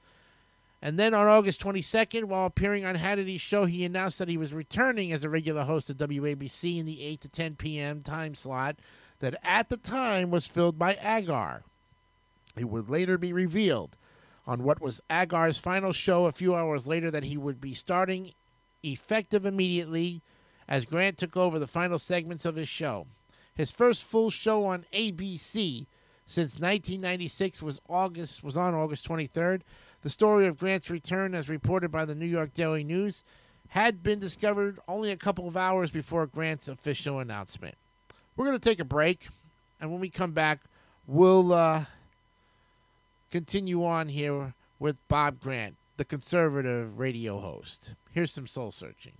And 0.84 1.00
then 1.00 1.16
on 1.16 1.28
August 1.28 1.64
22nd, 1.64 2.26
while 2.26 2.46
appearing 2.46 2.86
on 2.86 2.94
Hannity's 2.94 3.42
show, 3.42 3.66
he 3.66 3.84
announced 3.84 4.20
that 4.20 4.30
he 4.30 4.38
was 4.38 4.54
returning 4.54 5.12
as 5.12 5.24
a 5.24 5.32
regular 5.32 5.64
host 5.64 5.90
of 5.90 5.98
WABC 5.98 6.78
in 6.78 6.86
the 6.86 7.02
8 7.02 7.22
to 7.22 7.30
10 7.30 7.56
p.m. 7.56 8.04
time 8.04 8.36
slot 8.36 8.76
that 9.22 9.34
at 9.44 9.70
the 9.70 9.78
time 9.78 10.30
was 10.30 10.46
filled 10.46 10.78
by 10.78 10.96
Agar. 11.04 11.64
It 12.56 12.66
would 12.66 12.88
later 12.88 13.18
be 13.18 13.34
revealed 13.34 13.98
on 14.46 14.62
what 14.62 14.80
was 14.80 15.02
Agar's 15.10 15.58
final 15.58 15.92
show 15.92 16.28
a 16.28 16.32
few 16.32 16.54
hours 16.54 16.88
later 16.88 17.10
that 17.10 17.24
he 17.24 17.36
would 17.36 17.60
be 17.60 17.74
starting 17.74 18.34
effective 18.84 19.44
immediately 19.44 20.22
as 20.68 20.86
Grant 20.86 21.18
took 21.18 21.38
over 21.38 21.60
the 21.60 21.68
final 21.68 21.98
segments 21.98 22.46
of 22.46 22.56
his 22.56 22.70
show. 22.70 23.08
His 23.56 23.72
first 23.72 24.04
full 24.04 24.30
show 24.30 24.66
on 24.66 24.86
ABC 24.94 25.86
since 26.26 26.54
1996 26.54 27.62
was 27.62 27.80
August 27.88 28.44
was 28.44 28.58
on 28.58 28.74
August 28.74 29.08
23rd. 29.08 29.62
The 30.02 30.10
story 30.10 30.48
of 30.48 30.58
Grant's 30.58 30.90
return, 30.90 31.34
as 31.34 31.50
reported 31.50 31.92
by 31.92 32.06
the 32.06 32.16
New 32.16 32.26
York 32.26 32.54
Daily 32.54 32.84
News, 32.84 33.24
had 33.70 34.04
been 34.04 34.20
discovered 34.20 34.80
only 34.88 35.12
a 35.12 35.18
couple 35.18 35.48
of 35.48 35.58
hours 35.58 35.92
before 35.92 36.28
Grant's 36.28 36.68
official 36.68 37.20
announcement. 37.20 37.76
We're 38.36 38.46
going 38.46 38.60
to 38.60 38.70
take 38.70 38.80
a 38.80 38.86
break, 38.86 39.28
and 39.80 39.92
when 39.92 40.00
we 40.00 40.10
come 40.10 40.32
back, 40.32 40.62
we'll 41.08 41.54
uh, 41.54 41.86
continue 43.32 43.86
on 43.86 44.10
here 44.10 44.54
with 44.80 44.98
Bob 45.08 45.40
Grant, 45.40 45.76
the 45.98 46.06
conservative 46.06 47.00
radio 47.00 47.40
host. 47.40 47.94
Here's 48.12 48.32
some 48.32 48.48
soul 48.48 48.72
searching. 48.72 49.14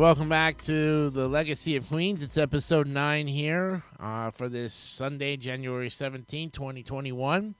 Welcome 0.00 0.30
back 0.30 0.56
to 0.62 1.10
the 1.10 1.28
Legacy 1.28 1.76
of 1.76 1.86
Queens. 1.86 2.22
It's 2.22 2.38
episode 2.38 2.86
nine 2.86 3.26
here 3.26 3.82
uh, 4.00 4.30
for 4.30 4.48
this 4.48 4.72
Sunday, 4.72 5.36
January 5.36 5.90
17, 5.90 6.48
2021. 6.52 7.54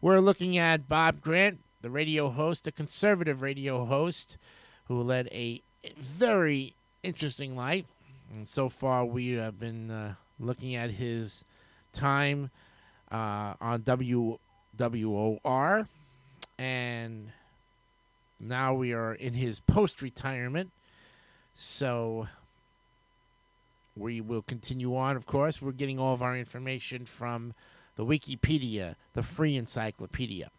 We're 0.00 0.20
looking 0.20 0.56
at 0.56 0.88
Bob 0.88 1.20
Grant, 1.20 1.58
the 1.80 1.90
radio 1.90 2.28
host, 2.28 2.68
a 2.68 2.72
conservative 2.72 3.42
radio 3.42 3.84
host 3.84 4.38
who 4.84 5.02
led 5.02 5.26
a 5.32 5.60
very 5.98 6.76
interesting 7.02 7.56
life. 7.56 7.86
And 8.32 8.48
so 8.48 8.68
far, 8.68 9.04
we 9.04 9.32
have 9.32 9.58
been 9.58 9.90
uh, 9.90 10.14
looking 10.38 10.76
at 10.76 10.90
his 10.90 11.44
time 11.92 12.50
uh, 13.10 13.54
on 13.60 13.82
WWOR, 13.82 14.38
and 16.60 17.32
now 18.38 18.72
we 18.72 18.92
are 18.92 19.14
in 19.14 19.32
his 19.32 19.58
post 19.58 20.00
retirement. 20.00 20.70
So 21.54 22.28
we 23.96 24.20
will 24.20 24.42
continue 24.42 24.96
on, 24.96 25.16
of 25.16 25.26
course. 25.26 25.60
We're 25.60 25.72
getting 25.72 25.98
all 25.98 26.14
of 26.14 26.22
our 26.22 26.36
information 26.36 27.04
from 27.04 27.54
the 27.96 28.04
Wikipedia, 28.04 28.96
the 29.12 29.22
free 29.22 29.56
encyclopedia. 29.56 30.50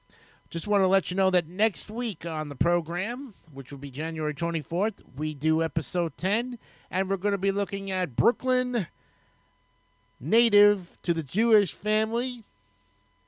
Just 0.50 0.68
want 0.68 0.84
to 0.84 0.88
let 0.88 1.10
you 1.10 1.18
know 1.18 1.32
that 1.32 1.48
next 1.48 1.90
week 1.90 2.28
on 2.28 2.50
the 2.50 2.56
program, 2.56 3.34
which 3.52 3.72
will 3.72 3.80
be 3.80 3.90
January 3.90 4.36
24th, 4.36 5.02
we 5.18 5.34
do 5.34 5.64
episode 5.64 6.16
10, 6.16 6.60
and 6.92 7.10
we're 7.10 7.18
going 7.18 7.32
to 7.32 7.40
be 7.40 7.52
looking 7.52 7.90
at 7.90 8.16
Brooklyn 8.16 8.86
native 10.20 11.00
to 11.02 11.12
the 11.12 11.24
Jewish 11.24 11.74
family, 11.74 12.44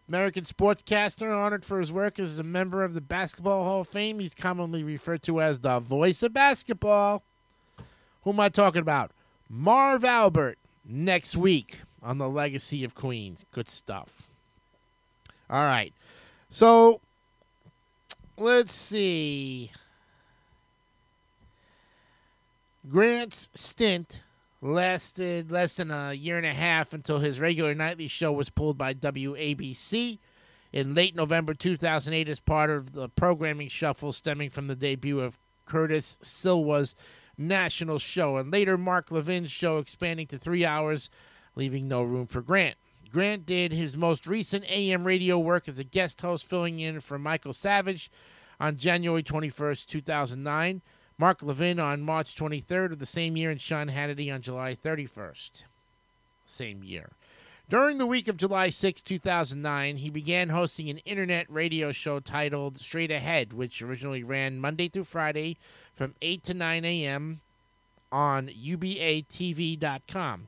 American 0.08 0.44
sportscaster 0.44 1.36
honored 1.36 1.66
for 1.66 1.80
his 1.80 1.92
work 1.92 2.20
as 2.20 2.38
a 2.38 2.44
member 2.44 2.84
of 2.84 2.94
the 2.94 3.02
Basketball 3.02 3.64
Hall 3.64 3.82
of 3.82 3.88
Fame. 3.88 4.20
He's 4.20 4.36
commonly 4.36 4.84
referred 4.84 5.24
to 5.24 5.42
as 5.42 5.62
the 5.62 5.80
voice 5.80 6.22
of 6.22 6.32
basketball. 6.32 7.24
Who 8.26 8.32
am 8.32 8.40
I 8.40 8.50
talking 8.50 8.82
about? 8.82 9.12
Marv 9.48 10.04
Albert 10.04 10.58
next 10.84 11.38
week 11.38 11.82
on 12.02 12.18
the 12.18 12.28
Legacy 12.28 12.84
of 12.84 12.96
Queens. 12.96 13.46
Good 13.52 13.68
stuff. 13.68 14.28
All 15.48 15.64
right. 15.64 15.94
So 16.50 17.02
let's 18.36 18.74
see. 18.74 19.70
Grant's 22.90 23.52
stint 23.54 24.24
lasted 24.60 25.52
less 25.52 25.76
than 25.76 25.92
a 25.92 26.14
year 26.14 26.38
and 26.38 26.48
a 26.48 26.54
half 26.54 26.94
until 26.94 27.20
his 27.20 27.40
regular 27.40 27.76
nightly 27.76 28.08
show 28.08 28.32
was 28.32 28.50
pulled 28.50 28.78
by 28.78 28.96
WABC 28.96 30.18
in 30.74 30.96
late 30.96 31.16
November 31.16 31.54
2008 31.54 32.28
as 32.28 32.40
part 32.40 32.72
of 32.72 32.94
the 32.94 33.08
programming 33.08 33.68
shuffle 33.68 34.12
stemming 34.12 34.50
from 34.50 34.66
the 34.66 34.76
debut 34.76 35.20
of 35.20 35.38
Curtis 35.68 36.18
Sliwa's 36.24 36.96
national 37.38 38.00
show 38.00 38.38
and 38.38 38.52
later 38.52 38.78
Mark 38.78 39.12
Levin's 39.12 39.52
show 39.52 39.78
expanding 39.78 40.28
to 40.28 40.38
three 40.38 40.66
hours, 40.66 41.10
leaving 41.56 41.88
no 41.88 42.04
room 42.04 42.28
for 42.28 42.42
Grant. 42.42 42.76
Grant 43.12 43.46
did 43.46 43.72
his 43.72 43.96
most 43.96 44.28
recent 44.28 44.70
AM 44.70 45.06
radio 45.06 45.40
work 45.40 45.70
as 45.70 45.80
a 45.80 45.84
guest 45.84 46.22
host, 46.22 46.46
filling 46.46 46.80
in 46.80 47.00
for 47.00 47.18
Michael 47.18 47.54
Savage 47.54 48.12
on 48.60 48.78
January 48.78 49.24
21st, 49.24 49.86
2009, 49.86 50.82
Mark 51.18 51.42
Levin 51.42 51.80
on 51.80 52.02
March 52.02 52.36
23rd 52.36 52.92
of 52.92 53.00
the 53.00 53.06
same 53.06 53.38
year, 53.38 53.50
and 53.50 53.62
Sean 53.62 53.90
Hannity 53.90 54.34
on 54.34 54.42
July 54.42 54.74
31st, 54.74 55.64
same 56.44 56.84
year. 56.84 57.12
During 57.68 57.98
the 57.98 58.06
week 58.06 58.28
of 58.28 58.38
July 58.38 58.70
6, 58.70 59.02
2009, 59.02 59.98
he 59.98 60.12
began 60.12 60.50
hosting 60.50 60.88
an 60.88 61.00
internet 61.00 61.48
radio 61.50 61.92
show 61.92 62.20
titled 62.20 62.78
Straight 62.78 63.10
Ahead, 63.10 63.54
which 63.54 63.82
originally 63.82 64.22
ran 64.24 64.60
Monday 64.60 64.88
through 64.88 65.06
Friday 65.06 65.58
from 65.92 66.14
8 66.22 66.44
to 66.44 66.54
9 66.54 66.86
a.m. 66.86 67.42
on 68.12 68.50
UBATV.com. 68.50 70.48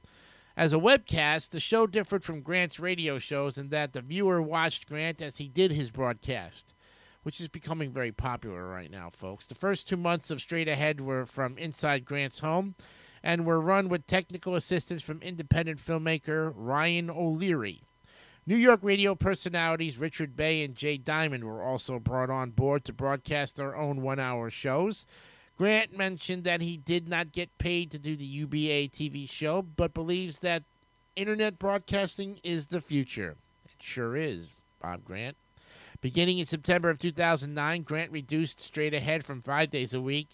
As 0.55 0.73
a 0.73 0.77
webcast, 0.77 1.49
the 1.49 1.59
show 1.59 1.87
differed 1.87 2.23
from 2.23 2.41
Grant's 2.41 2.79
radio 2.79 3.17
shows 3.17 3.57
in 3.57 3.69
that 3.69 3.93
the 3.93 4.01
viewer 4.01 4.39
watched 4.39 4.87
Grant 4.87 5.19
as 5.19 5.37
he 5.37 5.47
did 5.47 5.71
his 5.71 5.89
broadcast, 5.89 6.75
which 7.23 7.41
is 7.41 7.47
becoming 7.47 7.91
very 7.91 8.11
popular 8.11 8.67
right 8.67 8.91
now, 8.91 9.09
folks. 9.09 9.47
The 9.47 9.55
first 9.55 9.89
two 9.89 9.97
months 9.97 10.29
of 10.29 10.39
Straight 10.39 10.67
Ahead 10.67 11.01
were 11.01 11.25
from 11.25 11.57
inside 11.57 12.05
Grant's 12.05 12.41
home 12.41 12.75
and 13.23 13.45
were 13.45 13.59
run 13.59 13.89
with 13.89 14.07
technical 14.07 14.55
assistance 14.55 15.01
from 15.01 15.21
independent 15.21 15.83
filmmaker 15.83 16.51
Ryan 16.55 17.09
O'Leary. 17.09 17.83
New 18.45 18.55
York 18.55 18.79
radio 18.81 19.13
personalities 19.13 19.97
Richard 19.97 20.37
Bay 20.37 20.63
and 20.63 20.73
Jay 20.73 20.97
Diamond 20.97 21.43
were 21.43 21.61
also 21.61 21.99
brought 21.99 22.29
on 22.29 22.51
board 22.51 22.85
to 22.85 22.93
broadcast 22.93 23.57
their 23.57 23.75
own 23.75 24.01
one 24.01 24.19
hour 24.19 24.49
shows. 24.49 25.05
Grant 25.57 25.97
mentioned 25.97 26.43
that 26.45 26.61
he 26.61 26.77
did 26.77 27.09
not 27.09 27.31
get 27.31 27.57
paid 27.57 27.91
to 27.91 27.99
do 27.99 28.15
the 28.15 28.25
UBA 28.25 28.89
TV 28.89 29.29
show, 29.29 29.61
but 29.61 29.93
believes 29.93 30.39
that 30.39 30.63
internet 31.15 31.59
broadcasting 31.59 32.39
is 32.43 32.67
the 32.67 32.79
future. 32.79 33.35
It 33.65 33.83
sure 33.83 34.15
is, 34.15 34.49
Bob 34.81 35.03
Grant. 35.03 35.35
Beginning 35.99 36.37
in 36.37 36.45
September 36.45 36.89
of 36.89 36.99
2009, 36.99 37.81
Grant 37.81 38.11
reduced 38.11 38.61
straight 38.61 38.93
ahead 38.93 39.25
from 39.25 39.41
five 39.41 39.71
days 39.71 39.93
a 39.93 39.99
week 39.99 40.29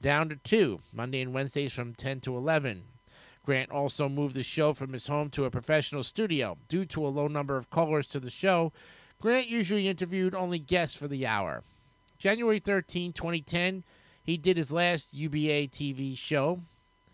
down 0.00 0.28
to 0.28 0.36
two, 0.36 0.80
Monday 0.92 1.20
and 1.20 1.32
Wednesdays 1.32 1.72
from 1.72 1.94
10 1.94 2.20
to 2.20 2.36
11. 2.36 2.84
Grant 3.44 3.70
also 3.70 4.08
moved 4.08 4.34
the 4.34 4.42
show 4.42 4.72
from 4.72 4.92
his 4.92 5.06
home 5.06 5.30
to 5.30 5.44
a 5.44 5.50
professional 5.50 6.02
studio. 6.02 6.58
Due 6.68 6.84
to 6.86 7.06
a 7.06 7.08
low 7.08 7.28
number 7.28 7.56
of 7.56 7.70
callers 7.70 8.08
to 8.08 8.18
the 8.18 8.30
show, 8.30 8.72
Grant 9.20 9.46
usually 9.48 9.88
interviewed 9.88 10.34
only 10.34 10.58
guests 10.58 10.96
for 10.96 11.08
the 11.08 11.26
hour. 11.26 11.62
January 12.18 12.58
13, 12.58 13.12
2010, 13.12 13.84
he 14.22 14.36
did 14.36 14.56
his 14.56 14.72
last 14.72 15.14
UBA 15.14 15.68
TV 15.68 16.18
show. 16.18 16.62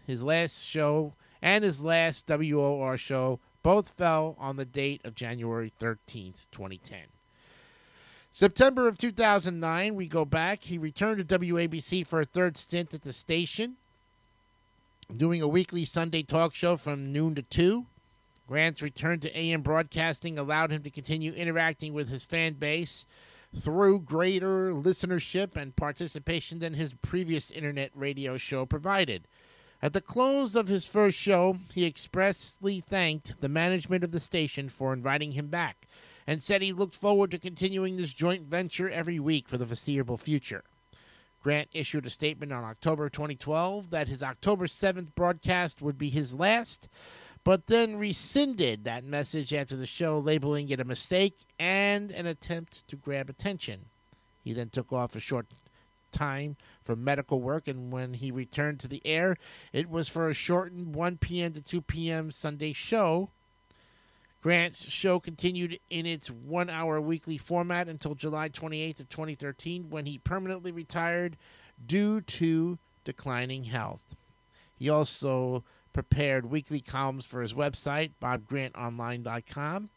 His 0.07 0.25
last 0.25 0.65
show 0.65 1.15
and 1.43 1.63
his 1.65 1.83
last 1.83 2.27
WOR 2.27 2.97
show 2.97 3.41
both 3.63 3.91
fell 3.91 4.37
on 4.39 4.57
the 4.57 4.65
date 4.65 5.03
of 5.05 5.15
January 5.15 5.73
13th, 5.79 6.47
2010. 6.51 7.12
September 8.35 8.89
of 8.89 8.97
2009, 8.97 9.95
we 9.95 10.07
go 10.07 10.25
back. 10.25 10.65
He 10.65 10.79
returned 10.79 11.29
to 11.29 11.39
WABC 11.39 12.07
for 12.07 12.23
a 12.23 12.25
third 12.25 12.57
stint 12.57 12.95
at 12.95 13.03
the 13.03 13.13
station, 13.13 13.77
doing 15.15 15.43
a 15.43 15.49
weekly 15.49 15.85
Sunday 15.85 16.23
talk 16.23 16.55
show 16.55 16.79
from 16.79 17.13
noon 17.13 17.35
to 17.35 17.43
2. 17.43 17.85
Grant's 18.49 18.81
return 18.81 19.21
to 19.21 19.39
AM 19.39 19.61
broadcasting 19.61 20.39
allowed 20.39 20.73
him 20.73 20.83
to 20.83 20.89
continue 20.89 21.33
interacting 21.35 21.93
with 21.93 22.09
his 22.09 22.25
fan 22.25 22.55
base 22.55 23.05
through 23.55 24.01
greater 24.01 24.73
listenership 24.73 25.55
and 25.55 25.77
participation 25.77 26.59
than 26.59 26.73
his 26.73 26.95
previous 26.95 27.51
internet 27.51 27.91
radio 27.95 28.39
show 28.39 28.65
provided. 28.65 29.29
At 29.83 29.93
the 29.93 30.01
close 30.01 30.57
of 30.57 30.69
his 30.69 30.87
first 30.87 31.19
show, 31.19 31.59
he 31.75 31.85
expressly 31.85 32.81
thanked 32.81 33.43
the 33.43 33.49
management 33.51 34.05
of 34.05 34.11
the 34.11 34.21
station 34.21 34.71
for 34.71 34.95
inviting 34.95 35.33
him 35.33 35.49
back 35.49 35.87
and 36.27 36.43
said 36.43 36.63
he 36.63 36.73
looked 36.73 36.95
forward 36.95 37.31
to 37.31 37.39
continuing 37.39 37.97
this 37.97 38.13
joint 38.13 38.43
venture 38.43 38.89
every 38.89 39.19
week 39.19 39.49
for 39.49 39.59
the 39.59 39.67
foreseeable 39.67 40.17
future. 40.17 40.65
Grant 41.43 41.69
issued 41.73 42.07
a 42.07 42.11
statement 42.11 42.53
on 42.53 42.63
October 42.63 43.09
2012 43.09 43.91
that 43.91 44.09
his 44.09 44.23
October 44.23 44.67
7th 44.67 45.15
broadcast 45.15 45.83
would 45.83 45.99
be 45.99 46.09
his 46.09 46.35
last, 46.35 46.89
but 47.43 47.67
then 47.67 47.97
rescinded 47.97 48.85
that 48.85 49.05
message 49.05 49.53
after 49.53 49.75
the 49.75 49.87
show, 49.87 50.19
labeling 50.19 50.69
it 50.69 50.79
a 50.79 50.85
mistake 50.85 51.39
and 51.59 52.13
an 52.13 52.27
attempt 52.27 52.87
to 52.87 52.95
grab 52.95 53.29
attention. 53.29 53.87
He 54.45 54.53
then 54.53 54.69
took 54.69 54.93
off 54.93 55.17
a 55.17 55.21
short 55.21 55.47
time 56.13 56.57
for 56.85 56.95
medical 56.95 57.41
work, 57.41 57.67
and 57.67 57.93
when 57.93 58.15
he 58.15 58.31
returned 58.31 58.79
to 58.81 58.89
the 58.89 59.03
air, 59.05 59.37
it 59.73 59.91
was 59.91 60.09
for 60.09 60.29
a 60.29 60.35
shortened 60.35 60.95
1 60.95 61.17
p.m. 61.17 61.53
to 61.55 61.61
2 61.61 61.81
p.m. 61.83 62.31
Sunday 62.31 62.73
show. 62.73 63.31
Grant's 64.43 64.91
show 64.91 65.21
continued 65.21 65.79
in 65.89 66.05
its 66.05 66.29
one 66.29 66.69
hour 66.69 67.01
weekly 67.01 67.39
format 67.39 67.89
until 67.89 68.17
July 68.17 68.49
28th 68.49 69.01
of 69.01 69.09
2013 69.09 69.89
when 69.89 70.05
he 70.05 70.19
permanently 70.19 70.73
retired 70.73 71.37
due 71.85 72.21
to 72.21 72.79
declining 73.05 73.65
health. 73.65 74.17
He 74.75 74.89
also 74.89 75.63
prepared 75.93 76.47
weekly 76.47 76.81
columns 76.81 77.25
for 77.25 77.41
his 77.41 77.55
website, 77.55 78.13
bobgrantonline.com. 78.21 79.91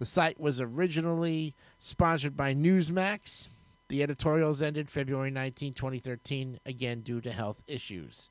The 0.00 0.06
site 0.06 0.40
was 0.40 0.60
originally 0.60 1.54
sponsored 1.78 2.36
by 2.36 2.54
Newsmax. 2.54 3.50
The 3.88 4.02
editorials 4.02 4.62
ended 4.62 4.90
February 4.90 5.30
19, 5.30 5.74
2013, 5.74 6.58
again 6.66 7.02
due 7.02 7.20
to 7.20 7.30
health 7.30 7.62
issues. 7.68 8.30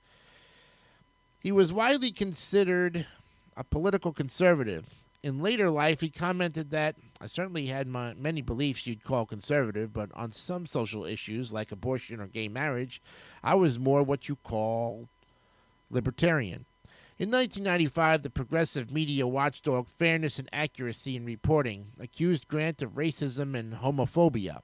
He 1.39 1.51
was 1.53 1.71
widely 1.71 2.12
considered 2.12 3.05
a 3.55 3.63
political 3.63 4.12
conservative. 4.12 5.00
In 5.23 5.39
later 5.39 5.69
life, 5.69 6.01
he 6.01 6.10
commented 6.10 6.71
that 6.71 6.95
I 7.19 7.27
certainly 7.27 7.67
had 7.67 7.88
my, 7.88 8.15
many 8.15 8.41
beliefs 8.41 8.88
you'd 8.88 9.03
call 9.03 9.27
conservative, 9.27 9.93
but 9.93 10.10
on 10.15 10.31
some 10.31 10.65
social 10.65 11.05
issues 11.05 11.53
like 11.53 11.71
abortion 11.71 12.19
or 12.19 12.25
gay 12.25 12.47
marriage, 12.47 13.01
I 13.43 13.53
was 13.53 13.77
more 13.77 14.01
what 14.01 14.27
you 14.27 14.36
call 14.38 15.10
libertarian. 15.91 16.65
In 17.19 17.29
1995, 17.29 18.23
the 18.23 18.31
progressive 18.31 18.91
media 18.91 19.27
watchdog 19.27 19.87
Fairness 19.87 20.39
and 20.39 20.50
Accuracy 20.52 21.15
in 21.15 21.23
Reporting 21.23 21.91
accused 22.00 22.48
Grant 22.48 22.81
of 22.81 22.96
racism 22.96 23.56
and 23.56 23.75
homophobia. 23.75 24.62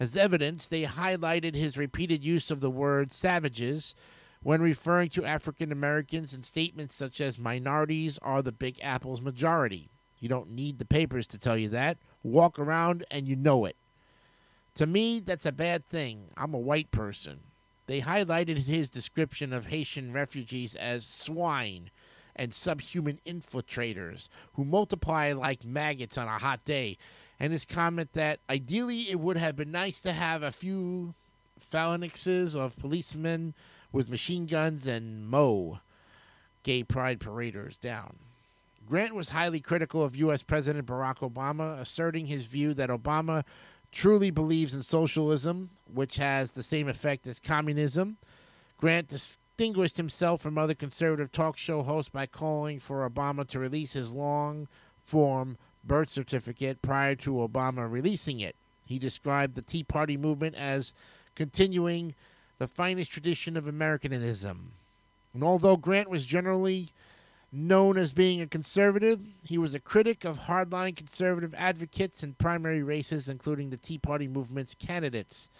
As 0.00 0.16
evidence, 0.16 0.66
they 0.66 0.82
highlighted 0.82 1.54
his 1.54 1.76
repeated 1.76 2.24
use 2.24 2.50
of 2.50 2.58
the 2.58 2.70
word 2.70 3.12
savages 3.12 3.94
when 4.42 4.60
referring 4.60 5.08
to 5.10 5.24
African 5.24 5.70
Americans 5.70 6.34
in 6.34 6.42
statements 6.42 6.94
such 6.94 7.20
as 7.20 7.38
minorities 7.38 8.18
are 8.22 8.42
the 8.42 8.52
Big 8.52 8.78
Apple's 8.82 9.20
majority. 9.20 9.90
You 10.18 10.28
don't 10.28 10.50
need 10.50 10.78
the 10.78 10.84
papers 10.84 11.26
to 11.28 11.38
tell 11.38 11.56
you 11.56 11.68
that. 11.70 11.98
Walk 12.22 12.58
around 12.58 13.04
and 13.10 13.26
you 13.26 13.36
know 13.36 13.64
it. 13.64 13.76
To 14.76 14.86
me, 14.86 15.20
that's 15.20 15.46
a 15.46 15.52
bad 15.52 15.86
thing. 15.86 16.28
I'm 16.36 16.54
a 16.54 16.58
white 16.58 16.90
person. 16.90 17.40
They 17.86 18.00
highlighted 18.00 18.58
his 18.58 18.88
description 18.88 19.52
of 19.52 19.66
Haitian 19.66 20.12
refugees 20.12 20.76
as 20.76 21.04
swine 21.04 21.90
and 22.34 22.54
subhuman 22.54 23.20
infiltrators 23.26 24.28
who 24.54 24.64
multiply 24.64 25.32
like 25.32 25.64
maggots 25.64 26.16
on 26.16 26.28
a 26.28 26.38
hot 26.38 26.64
day, 26.64 26.96
and 27.38 27.52
his 27.52 27.64
comment 27.64 28.12
that 28.14 28.40
ideally 28.48 29.10
it 29.10 29.20
would 29.20 29.36
have 29.36 29.56
been 29.56 29.72
nice 29.72 30.00
to 30.00 30.12
have 30.12 30.42
a 30.42 30.52
few 30.52 31.14
phalanxes 31.60 32.56
of 32.56 32.78
policemen 32.78 33.54
with 33.92 34.08
machine 34.08 34.46
guns 34.46 34.86
and 34.86 35.28
mow 35.28 35.80
gay 36.62 36.82
pride 36.82 37.20
paraders 37.20 37.78
down. 37.78 38.16
Grant 38.86 39.14
was 39.14 39.30
highly 39.30 39.60
critical 39.60 40.02
of 40.02 40.16
U.S. 40.16 40.42
President 40.42 40.86
Barack 40.86 41.18
Obama, 41.18 41.78
asserting 41.80 42.26
his 42.26 42.46
view 42.46 42.74
that 42.74 42.90
Obama 42.90 43.44
truly 43.92 44.30
believes 44.30 44.74
in 44.74 44.82
socialism, 44.82 45.70
which 45.92 46.16
has 46.16 46.52
the 46.52 46.62
same 46.62 46.88
effect 46.88 47.26
as 47.26 47.38
communism. 47.38 48.16
Grant 48.78 49.08
distinguished 49.08 49.98
himself 49.98 50.40
from 50.40 50.58
other 50.58 50.74
conservative 50.74 51.30
talk 51.30 51.56
show 51.56 51.82
hosts 51.82 52.10
by 52.10 52.26
calling 52.26 52.80
for 52.80 53.08
Obama 53.08 53.46
to 53.48 53.58
release 53.58 53.92
his 53.92 54.12
long 54.12 54.66
form 55.04 55.56
birth 55.84 56.08
certificate 56.08 56.82
prior 56.82 57.14
to 57.14 57.34
Obama 57.34 57.90
releasing 57.90 58.40
it. 58.40 58.56
He 58.84 58.98
described 58.98 59.54
the 59.54 59.62
Tea 59.62 59.84
Party 59.84 60.16
movement 60.16 60.56
as 60.56 60.94
continuing 61.34 62.14
the 62.62 62.68
finest 62.68 63.10
tradition 63.10 63.56
of 63.56 63.66
Americanism. 63.66 64.70
And 65.34 65.42
although 65.42 65.76
Grant 65.76 66.08
was 66.08 66.24
generally 66.24 66.90
known 67.50 67.98
as 67.98 68.12
being 68.12 68.40
a 68.40 68.46
conservative, 68.46 69.18
he 69.42 69.58
was 69.58 69.74
a 69.74 69.80
critic 69.80 70.24
of 70.24 70.42
hardline 70.42 70.94
conservative 70.94 71.52
advocates 71.58 72.22
in 72.22 72.34
primary 72.34 72.80
races, 72.80 73.28
including 73.28 73.70
the 73.70 73.76
Tea 73.76 73.98
Party 73.98 74.28
movement's 74.28 74.76
candidates. 74.76 75.50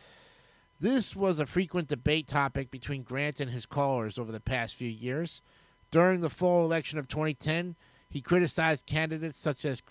This 0.79 1.17
was 1.17 1.41
a 1.41 1.47
frequent 1.47 1.89
debate 1.89 2.29
topic 2.29 2.71
between 2.71 3.03
Grant 3.03 3.41
and 3.41 3.51
his 3.51 3.67
callers 3.67 4.17
over 4.17 4.31
the 4.31 4.39
past 4.39 4.77
few 4.77 4.89
years. 4.89 5.43
During 5.91 6.21
the 6.21 6.31
fall 6.31 6.65
election 6.65 7.01
of 7.01 7.09
2010, 7.09 7.75
he 8.11 8.21
criticized 8.21 8.87
candidates 8.87 9.41
such 9.41 9.65
as 9.65 9.83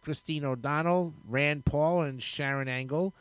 Christine 0.00 0.44
O'Donnell, 0.44 1.12
Rand 1.26 1.64
Paul, 1.64 2.02
and 2.02 2.20
Sharron 2.20 2.68
Angle. 2.68 3.14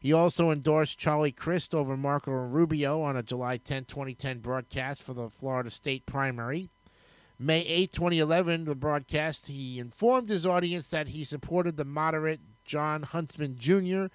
He 0.00 0.14
also 0.14 0.50
endorsed 0.50 0.98
Charlie 0.98 1.30
Crist 1.30 1.74
over 1.74 1.94
Marco 1.94 2.32
Rubio 2.32 3.02
on 3.02 3.18
a 3.18 3.22
July 3.22 3.58
10, 3.58 3.84
2010 3.84 4.38
broadcast 4.38 5.02
for 5.02 5.12
the 5.12 5.28
Florida 5.28 5.68
state 5.68 6.06
primary. 6.06 6.70
May 7.38 7.60
8, 7.60 7.92
2011, 7.92 8.64
the 8.64 8.74
broadcast, 8.74 9.48
he 9.48 9.78
informed 9.78 10.30
his 10.30 10.46
audience 10.46 10.88
that 10.88 11.08
he 11.08 11.22
supported 11.22 11.76
the 11.76 11.84
moderate 11.84 12.40
Jon 12.64 13.02
Huntsman 13.02 13.56
Jr. 13.58 14.06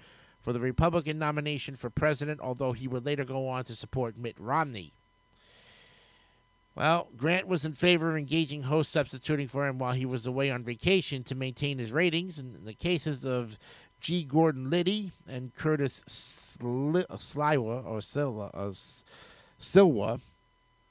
for 0.41 0.53
the 0.53 0.59
Republican 0.59 1.19
nomination 1.19 1.75
for 1.75 1.91
president, 1.91 2.39
although 2.41 2.71
he 2.71 2.87
would 2.87 3.05
later 3.05 3.23
go 3.23 3.47
on 3.47 3.63
to 3.65 3.75
support 3.75 4.17
Mitt 4.17 4.39
Romney. 4.39 4.93
Well, 6.75 7.07
Grant 7.15 7.47
was 7.47 7.63
in 7.63 7.71
favor 7.71 8.09
of 8.09 8.17
engaging 8.17 8.63
hosts 8.63 8.91
substituting 8.91 9.47
for 9.47 9.65
him 9.65 9.77
while 9.77 9.93
he 9.93 10.05
was 10.05 10.27
away 10.27 10.51
on 10.51 10.63
vacation 10.63 11.23
to 11.23 11.33
maintain 11.33 11.79
his 11.79 11.93
ratings. 11.93 12.37
In 12.37 12.65
the 12.65 12.73
cases 12.73 13.25
of 13.25 13.57
G. 14.05 14.23
Gordon 14.23 14.69
Liddy 14.69 15.13
and 15.27 15.55
Curtis 15.55 16.03
Sli- 16.07 17.07
uh, 17.09 17.15
Sliwa 17.15 17.83
or 17.83 18.01
Silva, 18.01 18.51
uh, 18.53 18.71
Silwa, 19.59 20.19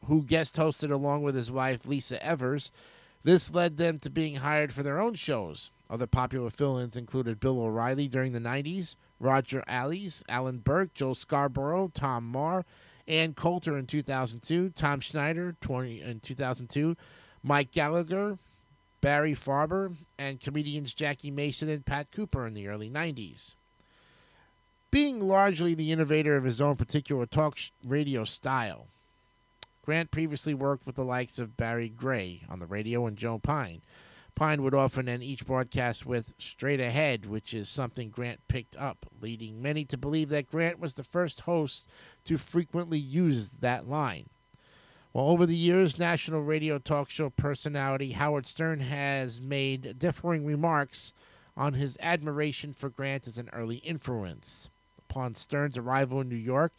who 0.06 0.24
guest 0.24 0.56
hosted 0.56 0.90
along 0.90 1.22
with 1.22 1.36
his 1.36 1.48
wife 1.48 1.86
Lisa 1.86 2.20
Evers, 2.20 2.72
this 3.22 3.54
led 3.54 3.76
them 3.76 4.00
to 4.00 4.10
being 4.10 4.34
hired 4.34 4.72
for 4.72 4.82
their 4.82 4.98
own 4.98 5.14
shows. 5.14 5.70
Other 5.88 6.08
popular 6.08 6.50
fill-ins 6.50 6.96
included 6.96 7.38
Bill 7.38 7.60
O'Reilly 7.60 8.08
during 8.08 8.32
the 8.32 8.40
90s, 8.40 8.96
Roger 9.20 9.62
Ailes, 9.68 10.24
Alan 10.28 10.58
Burke, 10.58 10.92
Joe 10.92 11.12
Scarborough, 11.12 11.92
Tom 11.94 12.26
Marr, 12.28 12.64
Ann 13.06 13.32
Coulter 13.34 13.78
in 13.78 13.86
2002, 13.86 14.70
Tom 14.70 14.98
Schneider 14.98 15.54
20 15.60 16.00
in 16.00 16.18
2002, 16.18 16.96
Mike 17.44 17.70
Gallagher, 17.70 18.38
Barry 19.04 19.34
Farber, 19.34 19.96
and 20.18 20.40
comedians 20.40 20.94
Jackie 20.94 21.30
Mason 21.30 21.68
and 21.68 21.84
Pat 21.84 22.10
Cooper 22.10 22.46
in 22.46 22.54
the 22.54 22.68
early 22.68 22.88
90s. 22.88 23.54
Being 24.90 25.28
largely 25.28 25.74
the 25.74 25.92
innovator 25.92 26.38
of 26.38 26.44
his 26.44 26.58
own 26.58 26.76
particular 26.76 27.26
talk 27.26 27.58
radio 27.84 28.24
style, 28.24 28.86
Grant 29.82 30.10
previously 30.10 30.54
worked 30.54 30.86
with 30.86 30.96
the 30.96 31.04
likes 31.04 31.38
of 31.38 31.54
Barry 31.54 31.90
Gray 31.90 32.44
on 32.48 32.60
the 32.60 32.66
radio 32.66 33.06
and 33.06 33.18
Joe 33.18 33.38
Pyne. 33.38 33.82
Pyne 34.34 34.62
would 34.62 34.74
often 34.74 35.06
end 35.06 35.22
each 35.22 35.44
broadcast 35.44 36.06
with 36.06 36.32
straight 36.38 36.80
ahead, 36.80 37.26
which 37.26 37.52
is 37.52 37.68
something 37.68 38.08
Grant 38.08 38.40
picked 38.48 38.74
up, 38.78 39.04
leading 39.20 39.60
many 39.60 39.84
to 39.84 39.98
believe 39.98 40.30
that 40.30 40.50
Grant 40.50 40.80
was 40.80 40.94
the 40.94 41.04
first 41.04 41.42
host 41.42 41.86
to 42.24 42.38
frequently 42.38 42.98
use 42.98 43.50
that 43.58 43.86
line. 43.86 44.30
Well, 45.14 45.28
over 45.28 45.46
the 45.46 45.54
years, 45.54 45.96
national 45.96 46.42
radio 46.42 46.78
talk 46.78 47.08
show 47.08 47.30
personality 47.30 48.12
Howard 48.14 48.48
Stern 48.48 48.80
has 48.80 49.40
made 49.40 49.96
differing 49.96 50.44
remarks 50.44 51.14
on 51.56 51.74
his 51.74 51.96
admiration 52.00 52.72
for 52.72 52.90
Grant 52.90 53.28
as 53.28 53.38
an 53.38 53.48
early 53.52 53.76
influence. 53.76 54.70
Upon 55.08 55.34
Stern's 55.34 55.78
arrival 55.78 56.20
in 56.20 56.28
New 56.28 56.34
York, 56.34 56.72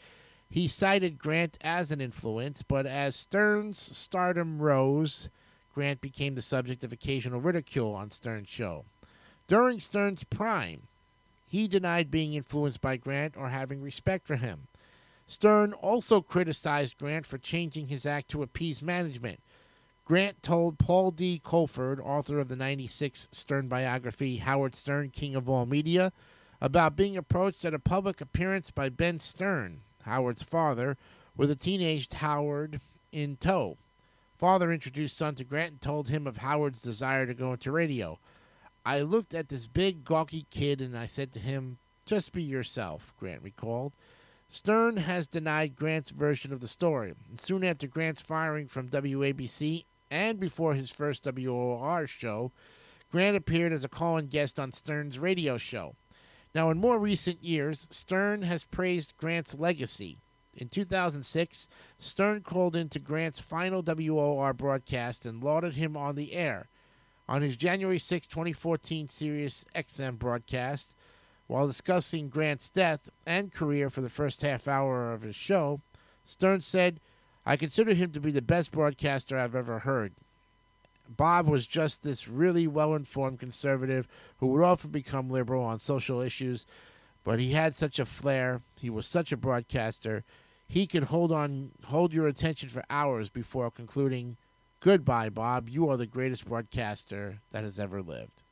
he 0.49 0.67
cited 0.67 1.17
Grant 1.17 1.57
as 1.61 1.91
an 1.91 2.01
influence, 2.01 2.61
but 2.61 2.85
as 2.85 3.15
Stern's 3.15 3.79
stardom 3.79 4.61
rose, 4.61 5.29
Grant 5.73 6.01
became 6.01 6.35
the 6.35 6.41
subject 6.41 6.83
of 6.83 6.91
occasional 6.91 7.39
ridicule 7.39 7.95
on 7.95 8.11
Stern's 8.11 8.49
show. 8.49 8.83
During 9.47 9.79
Stern's 9.79 10.25
prime, 10.25 10.89
he 11.47 11.69
denied 11.69 12.11
being 12.11 12.33
influenced 12.33 12.81
by 12.81 12.97
Grant 12.97 13.37
or 13.37 13.47
having 13.47 13.81
respect 13.81 14.27
for 14.27 14.35
him. 14.35 14.67
Stern 15.27 15.73
also 15.73 16.21
criticized 16.21 16.97
Grant 16.97 17.25
for 17.25 17.37
changing 17.37 17.87
his 17.87 18.05
act 18.05 18.29
to 18.29 18.43
appease 18.43 18.81
management. 18.81 19.39
Grant 20.05 20.43
told 20.43 20.77
Paul 20.77 21.09
D. 21.09 21.41
Colford, 21.43 21.99
author 21.99 22.37
of 22.37 22.47
the 22.47 22.55
96 22.55 23.27
Stern 23.31 23.67
biography, 23.67 24.37
Howard 24.37 24.75
Stern, 24.75 25.09
King 25.09 25.35
of 25.35 25.49
All 25.49 25.65
Media, 25.65 26.11
about 26.61 26.95
being 26.95 27.17
approached 27.17 27.65
at 27.65 27.73
a 27.73 27.79
public 27.79 28.21
appearance 28.21 28.69
by 28.69 28.89
Ben 28.89 29.17
Stern, 29.17 29.81
Howard's 30.03 30.43
father, 30.43 30.95
with 31.35 31.49
a 31.49 31.55
teenaged 31.55 32.15
Howard 32.15 32.79
in 33.11 33.35
tow. 33.37 33.77
Father 34.37 34.71
introduced 34.71 35.17
son 35.17 35.33
to 35.35 35.43
Grant 35.43 35.71
and 35.71 35.81
told 35.81 36.09
him 36.09 36.27
of 36.27 36.37
Howard's 36.37 36.81
desire 36.81 37.25
to 37.25 37.33
go 37.33 37.53
into 37.53 37.71
radio. 37.71 38.19
I 38.85 39.01
looked 39.01 39.33
at 39.33 39.49
this 39.49 39.65
big, 39.65 40.03
gawky 40.03 40.45
kid 40.51 40.81
and 40.81 40.95
I 40.95 41.07
said 41.07 41.31
to 41.33 41.39
him, 41.39 41.79
Just 42.05 42.31
be 42.31 42.43
yourself, 42.43 43.11
Grant 43.17 43.41
recalled. 43.41 43.93
Stern 44.47 44.97
has 44.97 45.27
denied 45.27 45.75
Grant's 45.75 46.11
version 46.11 46.53
of 46.53 46.61
the 46.61 46.67
story. 46.67 47.13
And 47.29 47.39
soon 47.39 47.63
after 47.63 47.87
Grant's 47.87 48.21
firing 48.21 48.67
from 48.67 48.89
WABC 48.89 49.85
and 50.11 50.39
before 50.39 50.75
his 50.75 50.91
first 50.91 51.25
WOR 51.25 52.07
show, 52.07 52.51
Grant 53.11 53.35
appeared 53.37 53.73
as 53.73 53.83
a 53.83 53.89
call 53.89 54.17
in 54.17 54.27
guest 54.27 54.59
on 54.59 54.71
Stern's 54.71 55.17
radio 55.17 55.57
show. 55.57 55.95
Now, 56.53 56.69
in 56.69 56.77
more 56.77 56.99
recent 56.99 57.43
years, 57.43 57.87
Stern 57.91 58.43
has 58.43 58.63
praised 58.63 59.17
Grant's 59.17 59.55
legacy. 59.55 60.19
In 60.55 60.69
2006, 60.69 61.67
Stern 61.97 62.41
called 62.41 62.75
into 62.75 62.99
Grant's 62.99 63.41
final 63.41 63.81
WOR 63.81 64.53
broadcast 64.53 65.25
and 65.25 65.43
lauded 65.43 65.73
him 65.73 65.97
on 65.97 66.15
the 66.15 66.33
air. 66.33 66.69
On 67.27 67.41
his 67.41 67.57
January 67.57 67.99
6, 67.99 68.27
2014 68.27 69.07
Sirius 69.07 69.65
XM 69.75 70.17
broadcast, 70.17 70.95
while 71.47 71.67
discussing 71.67 72.29
Grant's 72.29 72.69
death 72.69 73.09
and 73.25 73.53
career 73.53 73.89
for 73.89 74.01
the 74.01 74.09
first 74.09 74.41
half 74.41 74.67
hour 74.67 75.13
of 75.13 75.21
his 75.21 75.35
show, 75.35 75.81
Stern 76.23 76.61
said, 76.61 76.99
I 77.45 77.55
consider 77.55 77.93
him 77.93 78.11
to 78.11 78.19
be 78.19 78.31
the 78.31 78.41
best 78.41 78.71
broadcaster 78.71 79.37
I've 79.37 79.55
ever 79.55 79.79
heard. 79.79 80.13
Bob 81.07 81.47
was 81.47 81.67
just 81.67 82.01
this 82.01 82.27
really 82.27 82.65
well 82.65 82.95
informed 82.95 83.39
conservative 83.39 84.07
who 84.37 84.47
would 84.47 84.63
often 84.63 84.89
become 84.89 85.29
liberal 85.29 85.63
on 85.63 85.77
social 85.77 86.19
issues, 86.19 86.65
but 87.23 87.39
he 87.39 87.51
had 87.51 87.75
such 87.75 87.99
a 87.99 88.05
flair. 88.05 88.61
He 88.75 88.89
was 88.89 89.05
such 89.05 89.31
a 89.31 89.37
broadcaster 89.37 90.23
he 90.67 90.87
could 90.87 91.05
hold 91.05 91.31
on 91.31 91.71
hold 91.85 92.13
your 92.13 92.27
attention 92.27 92.69
for 92.69 92.83
hours 92.89 93.29
before 93.29 93.69
concluding, 93.71 94.37
Goodbye, 94.79 95.29
Bob. 95.29 95.69
You 95.69 95.89
are 95.89 95.97
the 95.97 96.05
greatest 96.05 96.45
broadcaster 96.45 97.39
that 97.51 97.63
has 97.63 97.79
ever 97.79 98.01
lived. 98.01 98.43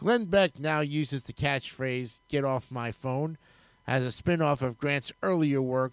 Glenn 0.00 0.24
Beck 0.24 0.58
now 0.58 0.80
uses 0.80 1.24
the 1.24 1.34
catchphrase, 1.34 2.22
Get 2.30 2.42
off 2.42 2.70
my 2.70 2.90
phone, 2.90 3.36
as 3.86 4.02
a 4.02 4.10
spin 4.10 4.40
off 4.40 4.62
of 4.62 4.78
Grant's 4.78 5.12
earlier 5.22 5.60
work 5.60 5.92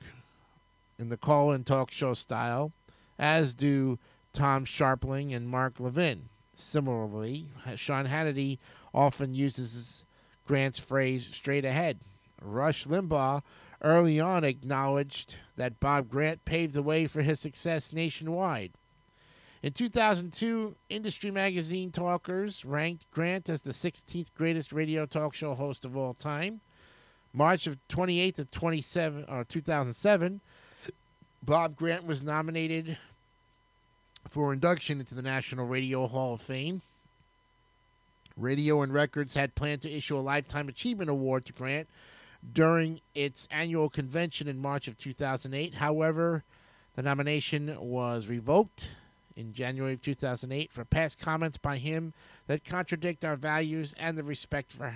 in 0.97 1.10
the 1.10 1.18
call 1.18 1.51
in 1.51 1.66
talk 1.66 1.91
show 1.91 2.14
style, 2.14 2.72
as 3.20 3.53
do 3.53 3.99
Tom 4.32 4.64
Scharpling 4.64 5.36
and 5.36 5.49
Mark 5.49 5.82
Levin. 5.82 6.30
Similarly, 6.53 7.47
Sean 7.76 8.08
Hannity 8.08 8.60
often 8.93 9.34
uses 9.34 10.05
Grant's 10.47 10.80
phrase 10.80 11.26
straight 11.26 11.66
ahead. 11.66 11.99
Rush 12.41 12.86
Limbaugh 12.86 13.41
early 13.82 14.22
on 14.22 14.45
acknowledged 14.45 15.36
that 15.58 15.82
Bob 15.82 16.08
Grant 16.08 16.45
paved 16.45 16.76
the 16.76 16.82
way 16.82 17.08
for 17.08 17.24
his 17.24 17.41
success 17.41 17.91
nationwide. 17.91 18.72
In 19.64 19.74
2002, 19.74 20.76
Industry 20.89 21.32
Magazine 21.32 21.91
Talkers 21.91 22.64
ranked 22.64 23.10
Grant 23.12 23.49
as 23.49 23.62
the 23.62 23.72
16th 23.72 24.34
greatest 24.36 24.72
radio 24.72 25.05
talk 25.08 25.34
show 25.34 25.55
host 25.55 25.84
of 25.84 25.97
all 25.97 26.14
time. 26.14 26.62
March 27.34 27.66
of 27.66 27.78
28th 27.89 28.36
to 28.36 28.45
27 28.45 29.26
or 29.28 29.43
2007, 29.43 30.41
Bob 31.43 31.76
Grant 31.76 32.05
was 32.05 32.22
nominated 32.22 32.97
for 34.30 34.53
induction 34.53 34.99
into 34.99 35.16
the 35.16 35.22
National 35.22 35.66
Radio 35.66 36.08
Hall 36.08 36.36
of 36.36 36.41
Fame. 36.41 36.82
Radio 38.36 38.84
and 38.84 38.93
Records 38.93 39.34
had 39.34 39.55
planned 39.55 39.82
to 39.82 39.91
issue 39.91 40.18
a 40.18 40.20
Lifetime 40.20 40.70
Achievement 40.70 41.10
Award 41.10 41.45
to 41.45 41.53
Grant 41.53 41.88
during 42.53 43.01
its 43.16 43.47
annual 43.49 43.89
convention 43.89 44.47
in 44.47 44.60
March 44.60 44.88
of 44.88 44.97
2008. 44.97 45.76
However, 45.76 46.43
the 46.95 47.01
nomination 47.01 47.76
was 47.80 48.28
revoked 48.28 48.89
in 49.38 49.54
January 49.54 49.94
of 49.94 50.02
2008 50.02 50.72
for 50.72 50.84
past 50.84 51.20
comments 51.20 51.58
by 51.58 51.78
him 51.78 52.14
that 52.48 52.66
contradict 52.66 53.24
our 53.24 53.36
values 53.36 53.94
and 53.98 54.18
the 54.18 54.24
respect 54.24 54.72
for 54.72 54.94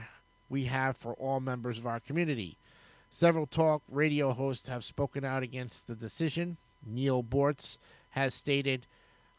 we 0.49 0.65
have 0.65 0.97
for 0.97 1.13
all 1.13 1.39
members 1.39 1.77
of 1.77 1.87
our 1.87 1.99
community. 1.99 2.57
Several 3.09 3.45
talk 3.45 3.83
radio 3.89 4.33
hosts 4.33 4.67
have 4.67 4.83
spoken 4.83 5.23
out 5.23 5.43
against 5.43 5.87
the 5.87 5.95
decision. 5.95 6.57
Neal 6.85 7.23
Boortz 7.23 7.77
has 8.09 8.33
stated, 8.33 8.87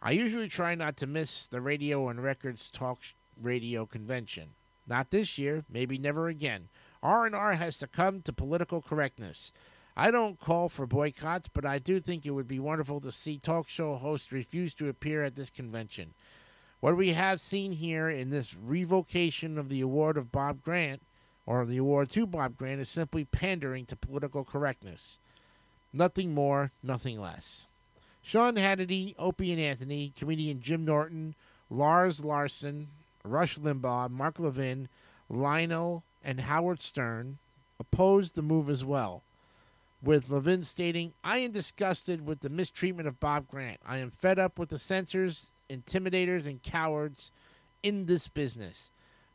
I 0.00 0.12
usually 0.12 0.48
try 0.48 0.74
not 0.74 0.96
to 0.98 1.06
miss 1.06 1.46
the 1.46 1.60
radio 1.60 2.08
and 2.08 2.22
records 2.22 2.70
talk 2.70 3.00
radio 3.40 3.84
convention. 3.84 4.50
Not 4.86 5.10
this 5.10 5.36
year, 5.36 5.64
maybe 5.68 5.98
never 5.98 6.28
again. 6.28 6.68
R&R 7.02 7.54
has 7.54 7.76
succumbed 7.76 8.24
to 8.26 8.32
political 8.32 8.80
correctness. 8.80 9.52
I 9.96 10.10
don't 10.10 10.40
call 10.40 10.68
for 10.68 10.86
boycotts, 10.86 11.48
but 11.48 11.66
I 11.66 11.78
do 11.78 12.00
think 12.00 12.24
it 12.24 12.30
would 12.30 12.48
be 12.48 12.58
wonderful 12.58 13.00
to 13.00 13.12
see 13.12 13.38
talk 13.38 13.68
show 13.68 13.96
hosts 13.96 14.32
refuse 14.32 14.72
to 14.74 14.88
appear 14.88 15.22
at 15.22 15.34
this 15.34 15.50
convention. 15.50 16.14
What 16.80 16.96
we 16.96 17.10
have 17.10 17.40
seen 17.40 17.72
here 17.72 18.08
in 18.08 18.30
this 18.30 18.54
revocation 18.54 19.58
of 19.58 19.68
the 19.68 19.80
award 19.80 20.16
of 20.16 20.32
Bob 20.32 20.62
Grant 20.62 21.02
or 21.46 21.64
the 21.64 21.76
award 21.76 22.10
to 22.10 22.26
Bob 22.26 22.56
Grant 22.56 22.80
is 22.80 22.88
simply 22.88 23.24
pandering 23.24 23.86
to 23.86 23.96
political 23.96 24.44
correctness. 24.44 25.18
Nothing 25.92 26.34
more, 26.34 26.72
nothing 26.82 27.20
less. 27.20 27.66
Sean 28.22 28.54
Hannity, 28.54 29.14
Opie 29.18 29.52
and 29.52 29.60
Anthony, 29.60 30.12
comedian 30.16 30.60
Jim 30.60 30.84
Norton, 30.84 31.34
Lars 31.68 32.24
Larson, 32.24 32.88
Rush 33.24 33.58
Limbaugh, 33.58 34.10
Mark 34.10 34.38
Levin, 34.38 34.88
Lionel, 35.28 36.02
and 36.24 36.40
Howard 36.40 36.80
Stern 36.80 37.38
opposed 37.78 38.34
the 38.34 38.42
move 38.42 38.70
as 38.70 38.84
well, 38.84 39.22
with 40.02 40.28
Levin 40.28 40.64
stating, 40.64 41.12
I 41.22 41.38
am 41.38 41.52
disgusted 41.52 42.26
with 42.26 42.40
the 42.40 42.50
mistreatment 42.50 43.06
of 43.06 43.20
Bob 43.20 43.46
Grant. 43.46 43.80
I 43.86 43.98
am 43.98 44.10
fed 44.10 44.38
up 44.38 44.58
with 44.58 44.70
the 44.70 44.78
censors, 44.78 45.52
intimidators, 45.70 46.46
and 46.46 46.62
cowards 46.62 47.30
in 47.82 48.06
this 48.06 48.28
business. 48.28 48.90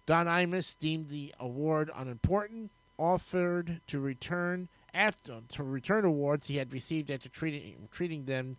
Don 0.06 0.26
Imus 0.26 0.78
deemed 0.78 1.10
the 1.10 1.34
award 1.40 1.90
unimportant, 1.96 2.72
offered 2.98 3.82
to 3.88 4.00
return 4.00 4.68
after 4.94 5.42
to 5.50 5.64
return 5.64 6.04
awards 6.04 6.48
he 6.48 6.58
had 6.58 6.74
received 6.74 7.12
after 7.12 7.30
treating, 7.30 7.88
treating 7.92 8.26
them 8.26 8.58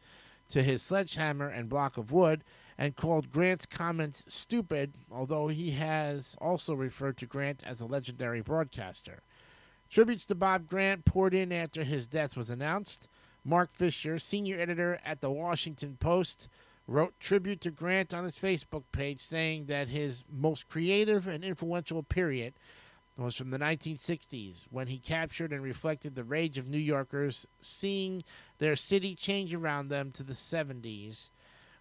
to 0.49 0.63
his 0.63 0.83
sledgehammer 0.83 1.49
and 1.49 1.69
block 1.69 1.97
of 1.97 2.13
wood, 2.13 2.45
and 2.79 2.97
called 2.97 3.31
Grant's 3.31 3.67
comments 3.67 4.33
stupid, 4.33 4.93
although 5.11 5.49
he 5.49 5.73
has 5.73 6.37
also 6.41 6.75
referred 6.75 7.17
to 7.19 7.27
Grant 7.27 7.61
as 7.65 7.81
a 7.81 7.87
legendary 7.87 8.41
broadcaster. 8.41 9.23
Tributes 9.91 10.27
to 10.27 10.35
Bob 10.35 10.69
Grant 10.69 11.05
poured 11.05 11.35
in 11.35 11.53
after 11.53 11.83
his 11.83 12.07
death 12.07 12.37
was 12.37 12.51
announced. 12.51 13.09
Marc 13.45 13.73
Fisher, 13.73 14.19
senior 14.19 14.61
editor 14.61 15.01
at 15.05 15.21
the 15.21 15.31
Washington 15.31 15.97
Post, 15.99 16.49
wrote 16.87 17.19
tribute 17.21 17.61
to 17.63 17.71
Grant 17.71 18.13
on 18.13 18.25
his 18.25 18.37
Facebook 18.37 18.85
page, 18.93 19.21
saying 19.21 19.67
that 19.67 19.89
his 19.89 20.25
most 20.31 20.69
creative 20.69 21.27
and 21.27 21.43
influential 21.43 22.03
period 22.03 22.55
was 23.17 23.37
from 23.37 23.51
the 23.51 23.59
1960s 23.59 24.67
when 24.71 24.87
he 24.87 24.99
captured 24.99 25.53
and 25.53 25.63
reflected 25.63 26.15
the 26.15 26.25
rage 26.25 26.57
of 26.57 26.69
New 26.69 26.79
Yorkers 26.79 27.47
seeing 27.61 28.23
their 28.59 28.77
city 28.77 29.15
change 29.15 29.53
around 29.53 29.89
them 29.89 30.13
to 30.13 30.23
the 30.23 30.35
70s 30.35 31.31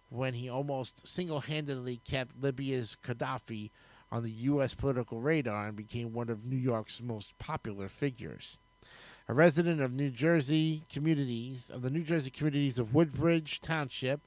when 0.08 0.34
he 0.34 0.48
almost 0.48 1.06
single 1.06 1.40
handedly 1.40 1.98
kept 1.98 2.40
Libya's 2.40 2.96
Gaddafi 3.04 3.70
on 4.10 4.22
the 4.22 4.30
U.S. 4.30 4.74
political 4.74 5.20
radar 5.20 5.66
and 5.66 5.76
became 5.76 6.12
one 6.12 6.28
of 6.28 6.44
New 6.44 6.56
York's 6.56 7.02
most 7.02 7.38
popular 7.38 7.88
figures. 7.88 8.58
A 9.28 9.34
resident 9.34 9.80
of 9.80 9.92
New 9.92 10.10
Jersey 10.10 10.84
communities, 10.90 11.70
of 11.70 11.82
the 11.82 11.90
New 11.90 12.02
Jersey 12.02 12.30
communities 12.30 12.78
of 12.78 12.94
Woodbridge 12.94 13.60
Township, 13.60 14.20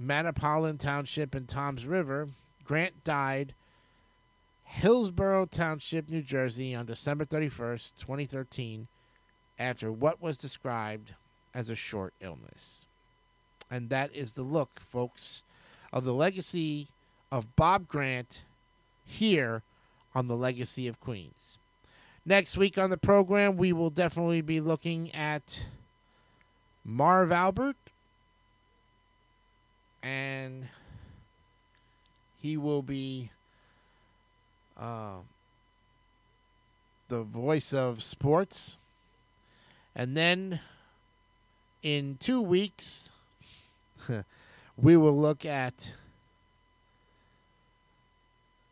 Manalapan 0.00 0.78
Township, 0.78 1.34
and 1.34 1.46
Toms 1.46 1.86
River, 1.86 2.30
Grant 2.64 3.04
died 3.04 3.54
Hillsborough 4.64 5.46
Township, 5.46 6.08
New 6.08 6.22
Jersey, 6.22 6.74
on 6.74 6.86
December 6.86 7.26
31st, 7.26 7.92
2013, 8.00 8.88
after 9.58 9.92
what 9.92 10.22
was 10.22 10.38
described 10.38 11.14
as 11.52 11.68
a 11.68 11.76
short 11.76 12.14
illness. 12.22 12.86
And 13.70 13.90
that 13.90 14.14
is 14.14 14.32
the 14.32 14.42
look, 14.42 14.80
folks, 14.80 15.44
of 15.92 16.04
the 16.04 16.14
legacy 16.14 16.88
of 17.30 17.54
Bob 17.54 17.86
Grant 17.86 18.44
here 19.12 19.62
on 20.14 20.26
the 20.26 20.36
Legacy 20.36 20.88
of 20.88 21.00
Queens. 21.00 21.58
Next 22.24 22.56
week 22.56 22.78
on 22.78 22.90
the 22.90 22.96
program, 22.96 23.56
we 23.56 23.72
will 23.72 23.90
definitely 23.90 24.42
be 24.42 24.60
looking 24.60 25.12
at 25.14 25.64
Marv 26.84 27.32
Albert 27.32 27.76
and 30.02 30.68
he 32.40 32.56
will 32.56 32.82
be 32.82 33.30
uh, 34.78 35.18
the 37.08 37.22
voice 37.22 37.72
of 37.72 38.02
sports. 38.02 38.78
And 39.94 40.16
then 40.16 40.60
in 41.82 42.16
two 42.18 42.40
weeks, 42.40 43.10
we 44.76 44.96
will 44.96 45.16
look 45.16 45.44
at 45.44 45.92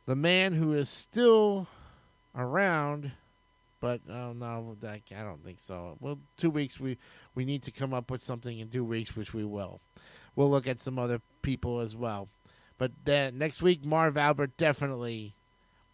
the 0.07 0.17
man 0.17 0.53
who 0.53 0.73
is 0.73 0.89
still 0.89 1.69
around, 2.35 3.13
but 3.81 4.01
oh 4.09 4.33
no, 4.33 4.77
I 4.83 5.01
don't 5.09 5.45
think 5.45 5.61
so. 5.61 5.97
Well, 6.01 6.19
two 6.37 6.51
weeks 6.51 6.81
we 6.81 6.99
we 7.35 7.45
need 7.45 7.63
to 7.65 7.71
come 7.71 7.95
up 7.95 8.11
with 8.11 8.23
something 8.23 8.59
in 8.59 8.69
two 8.69 8.85
weeks, 8.85 9.17
which 9.17 9.33
we 9.35 9.45
will 9.45 9.81
we'll 10.37 10.51
look 10.51 10.67
at 10.67 10.81
some 10.81 10.99
other 10.99 11.21
people 11.43 11.81
as 11.81 11.97
well. 11.97 12.29
But 12.79 12.93
then 13.05 13.39
next 13.39 13.63
week, 13.63 13.85
Marv 13.85 14.17
Albert 14.17 14.57
definitely 14.57 15.35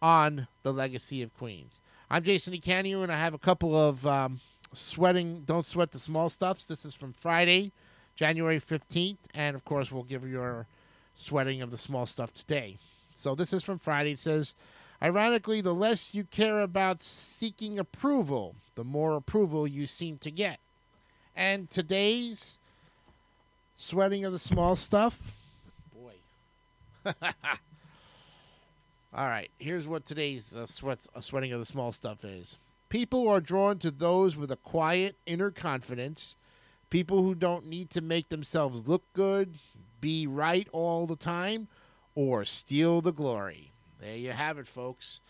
on 0.01 0.47
the 0.63 0.71
Legacy 0.71 1.21
of 1.21 1.33
Queens. 1.33 1.81
I'm 2.09 2.23
Jason 2.23 2.53
DeCanio, 2.53 3.03
and 3.03 3.11
I 3.11 3.19
have 3.19 3.33
a 3.33 3.39
couple 3.39 3.75
of 3.75 4.05
um, 4.07 4.39
sweating. 4.73 5.43
Don't 5.45 5.65
sweat 5.65 5.91
the 5.91 5.99
small 5.99 6.29
stuffs. 6.29 6.65
This 6.65 6.85
is 6.85 6.95
from 6.95 7.11
Friday, 7.11 7.73
January 8.15 8.59
15th, 8.59 9.17
and 9.33 9.55
of 9.55 9.65
course, 9.65 9.91
we'll 9.91 10.03
give 10.03 10.25
your 10.25 10.67
sweating 11.15 11.61
of 11.61 11.71
the 11.71 11.77
small 11.77 12.05
stuff 12.05 12.33
today. 12.33 12.77
So 13.17 13.35
this 13.35 13.53
is 13.53 13.63
from 13.63 13.79
Friday. 13.79 14.11
It 14.11 14.19
says, 14.19 14.55
ironically, 15.01 15.61
the 15.61 15.73
less 15.73 16.13
you 16.13 16.23
care 16.23 16.61
about 16.61 17.01
seeking 17.01 17.79
approval, 17.79 18.55
the 18.75 18.83
more 18.83 19.15
approval 19.15 19.67
you 19.67 19.85
seem 19.85 20.17
to 20.19 20.31
get. 20.31 20.59
And 21.35 21.69
today's 21.69 22.59
Sweating 23.77 24.25
of 24.25 24.31
the 24.31 24.39
small 24.39 24.75
stuff. 24.75 25.19
Boy. 25.95 26.13
All 29.13 29.27
right, 29.27 29.51
here's 29.59 29.87
what 29.87 30.03
today's 30.03 30.55
uh, 30.55 30.65
uh, 30.87 31.21
sweating 31.21 31.53
of 31.53 31.59
the 31.59 31.65
small 31.65 31.91
stuff 31.91 32.25
is. 32.25 32.57
People 32.89 33.27
are 33.27 33.39
drawn 33.39 33.77
to 33.79 33.91
those 33.91 34.35
with 34.35 34.51
a 34.51 34.57
quiet 34.57 35.15
inner 35.27 35.51
confidence, 35.51 36.37
people 36.89 37.21
who 37.21 37.35
don't 37.35 37.67
need 37.67 37.91
to 37.91 38.01
make 38.01 38.29
themselves 38.29 38.87
look 38.87 39.03
good, 39.13 39.59
be 40.01 40.25
right 40.25 40.67
all 40.71 41.05
the 41.05 41.15
time, 41.15 41.67
or 42.17 42.43
steal 42.43 42.99
the 42.99 43.13
glory. 43.13 43.69
There 44.01 44.17
you 44.17 44.31
have 44.31 44.57
it, 44.57 44.65
folks. 44.65 45.21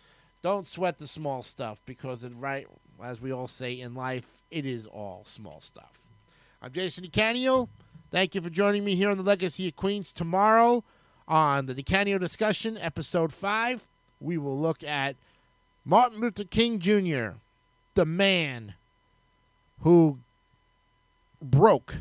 Don't 0.42 0.66
sweat 0.66 1.00
the 1.00 1.06
small 1.06 1.44
stuff 1.44 1.82
because, 1.86 2.24
it, 2.24 2.32
right, 2.38 2.66
as 3.04 3.20
we 3.20 3.34
all 3.34 3.50
say 3.50 3.78
in 3.78 3.94
life, 3.94 4.42
it 4.52 4.66
is 4.66 4.88
all 4.88 5.24
small 5.26 5.60
stuff. 5.60 6.08
I'm 6.62 6.72
Jason 6.72 7.04
DeCanio. 7.04 7.68
Thank 8.10 8.36
you 8.36 8.42
for 8.42 8.50
joining 8.50 8.86
me 8.86 8.96
here 8.96 9.10
on 9.10 9.18
the 9.18 9.24
Legacy 9.24 9.68
of 9.68 9.76
Queens. 9.76 10.14
Tomorrow 10.14 10.86
on 11.28 11.66
the 11.66 11.76
DeCanio 11.76 12.22
discussion, 12.22 12.78
episode 12.78 13.34
5, 13.34 13.86
we 14.22 14.38
will 14.38 14.58
look 14.58 14.82
at 14.82 15.18
Martin 15.84 16.22
Luther 16.22 16.46
King 16.46 16.80
Jr., 16.80 17.32
the 17.96 18.06
man 18.06 18.76
who 19.82 20.20
broke 21.42 21.96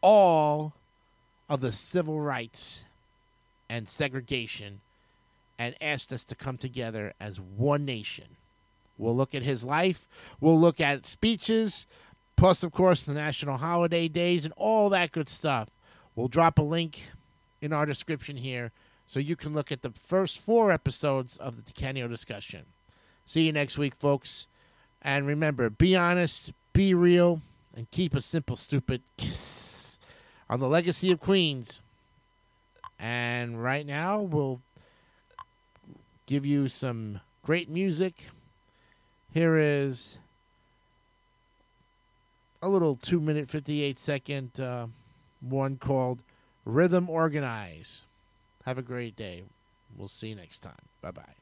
all 0.00 0.72
of 1.48 1.60
the 1.60 1.72
civil 1.72 2.20
rights 2.20 2.84
and 3.72 3.88
segregation 3.88 4.80
and 5.58 5.74
asked 5.80 6.12
us 6.12 6.24
to 6.24 6.34
come 6.34 6.58
together 6.58 7.14
as 7.18 7.40
one 7.40 7.84
nation. 7.84 8.36
We'll 8.98 9.16
look 9.16 9.34
at 9.34 9.42
his 9.42 9.64
life, 9.64 10.06
we'll 10.40 10.60
look 10.60 10.80
at 10.80 11.06
speeches, 11.06 11.86
Plus, 12.42 12.64
of 12.64 12.72
course, 12.72 13.02
the 13.02 13.14
national 13.14 13.58
holiday 13.58 14.08
days 14.08 14.44
and 14.44 14.52
all 14.56 14.88
that 14.90 15.12
good 15.12 15.28
stuff. 15.28 15.68
We'll 16.16 16.26
drop 16.26 16.58
a 16.58 16.62
link 16.62 17.10
in 17.60 17.72
our 17.72 17.86
description 17.86 18.36
here 18.36 18.72
so 19.06 19.20
you 19.20 19.36
can 19.36 19.54
look 19.54 19.70
at 19.70 19.82
the 19.82 19.90
first 19.90 20.40
four 20.40 20.72
episodes 20.72 21.36
of 21.36 21.54
the 21.54 21.62
DeCanio 21.62 22.08
discussion. 22.08 22.64
See 23.26 23.42
you 23.42 23.52
next 23.52 23.78
week, 23.78 23.94
folks. 23.94 24.48
And 25.00 25.24
remember, 25.24 25.70
be 25.70 25.94
honest, 25.94 26.52
be 26.72 26.94
real, 26.94 27.42
and 27.76 27.90
keep 27.92 28.12
a 28.12 28.20
simple, 28.20 28.56
stupid 28.56 29.02
kiss 29.16 30.00
on 30.50 30.58
the 30.58 30.68
legacy 30.68 31.12
of 31.12 31.20
Queens. 31.20 31.80
And 33.02 33.60
right 33.60 33.84
now, 33.84 34.20
we'll 34.20 34.60
give 36.26 36.46
you 36.46 36.68
some 36.68 37.20
great 37.42 37.68
music. 37.68 38.28
Here 39.34 39.56
is 39.58 40.20
a 42.62 42.68
little 42.68 42.94
two 42.94 43.20
minute, 43.20 43.50
58 43.50 43.98
second 43.98 44.60
uh, 44.60 44.86
one 45.40 45.78
called 45.78 46.22
Rhythm 46.64 47.10
Organize. 47.10 48.06
Have 48.66 48.78
a 48.78 48.82
great 48.82 49.16
day. 49.16 49.42
We'll 49.98 50.06
see 50.06 50.28
you 50.28 50.36
next 50.36 50.60
time. 50.60 50.74
Bye 51.00 51.10
bye. 51.10 51.41